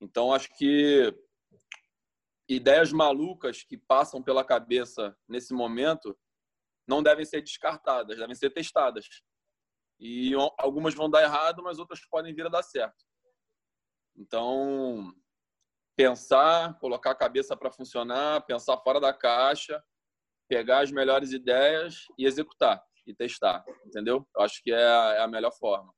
Então, 0.00 0.32
acho 0.32 0.48
que 0.56 1.14
ideias 2.48 2.92
malucas 2.92 3.62
que 3.62 3.76
passam 3.76 4.22
pela 4.22 4.44
cabeça 4.44 5.16
nesse 5.28 5.52
momento 5.52 6.18
não 6.86 7.02
devem 7.02 7.24
ser 7.24 7.42
descartadas, 7.42 8.18
devem 8.18 8.34
ser 8.34 8.50
testadas. 8.50 9.06
E 10.00 10.32
algumas 10.56 10.94
vão 10.94 11.10
dar 11.10 11.22
errado, 11.22 11.62
mas 11.62 11.78
outras 11.78 12.00
podem 12.06 12.34
vir 12.34 12.46
a 12.46 12.48
dar 12.48 12.62
certo. 12.62 13.04
Então, 14.20 15.14
pensar, 15.96 16.76
colocar 16.80 17.12
a 17.12 17.14
cabeça 17.14 17.56
para 17.56 17.70
funcionar, 17.70 18.44
pensar 18.44 18.76
fora 18.78 19.00
da 19.00 19.12
caixa, 19.12 19.80
pegar 20.48 20.80
as 20.80 20.90
melhores 20.90 21.32
ideias 21.32 22.04
e 22.18 22.26
executar 22.26 22.82
e 23.06 23.14
testar, 23.14 23.64
entendeu? 23.86 24.26
Eu 24.34 24.42
acho 24.42 24.60
que 24.64 24.72
é 24.72 24.84
a, 24.84 25.14
é 25.14 25.20
a 25.20 25.28
melhor 25.28 25.52
forma. 25.52 25.94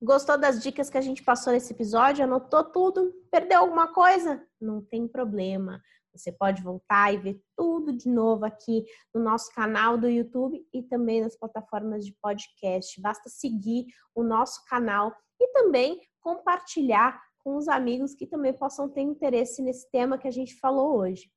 Gostou 0.00 0.38
das 0.38 0.62
dicas 0.62 0.88
que 0.88 0.96
a 0.96 1.02
gente 1.02 1.24
passou 1.24 1.52
nesse 1.52 1.72
episódio? 1.72 2.24
Anotou 2.24 2.62
tudo? 2.62 3.12
Perdeu 3.32 3.58
alguma 3.58 3.92
coisa? 3.92 4.46
Não 4.60 4.80
tem 4.80 5.08
problema. 5.08 5.82
Você 6.12 6.32
pode 6.32 6.62
voltar 6.62 7.12
e 7.12 7.18
ver 7.18 7.40
tudo 7.56 7.92
de 7.92 8.08
novo 8.08 8.44
aqui 8.44 8.84
no 9.14 9.22
nosso 9.22 9.52
canal 9.54 9.96
do 9.96 10.08
YouTube 10.08 10.60
e 10.72 10.82
também 10.82 11.20
nas 11.20 11.36
plataformas 11.36 12.04
de 12.04 12.14
podcast. 12.20 13.00
Basta 13.00 13.28
seguir 13.28 13.86
o 14.14 14.22
nosso 14.22 14.64
canal 14.66 15.14
e 15.40 15.48
também 15.52 16.00
compartilhar 16.20 17.20
com 17.38 17.56
os 17.56 17.68
amigos 17.68 18.14
que 18.14 18.26
também 18.26 18.52
possam 18.52 18.88
ter 18.88 19.00
interesse 19.00 19.62
nesse 19.62 19.90
tema 19.90 20.18
que 20.18 20.28
a 20.28 20.32
gente 20.32 20.58
falou 20.58 20.98
hoje. 20.98 21.30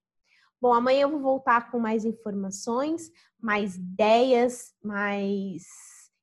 Bom, 0.59 0.73
amanhã 0.73 1.01
eu 1.01 1.09
vou 1.09 1.21
voltar 1.21 1.71
com 1.71 1.79
mais 1.79 2.05
informações, 2.05 3.09
mais 3.39 3.75
ideias, 3.75 4.73
mais 4.83 5.63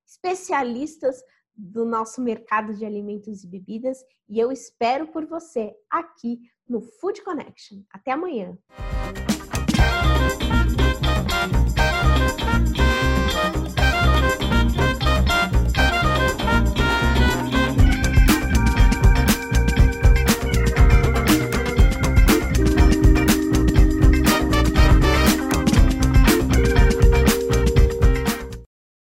especialistas 0.06 1.20
do 1.58 1.84
nosso 1.84 2.22
mercado 2.22 2.72
de 2.72 2.84
alimentos 2.86 3.42
e 3.42 3.48
bebidas 3.48 3.98
e 4.28 4.38
eu 4.38 4.52
espero 4.52 5.08
por 5.08 5.26
você 5.26 5.74
aqui 5.90 6.38
no 6.68 6.80
Food 6.80 7.22
Connection. 7.22 7.82
Até 7.90 8.12
amanhã! 8.12 8.56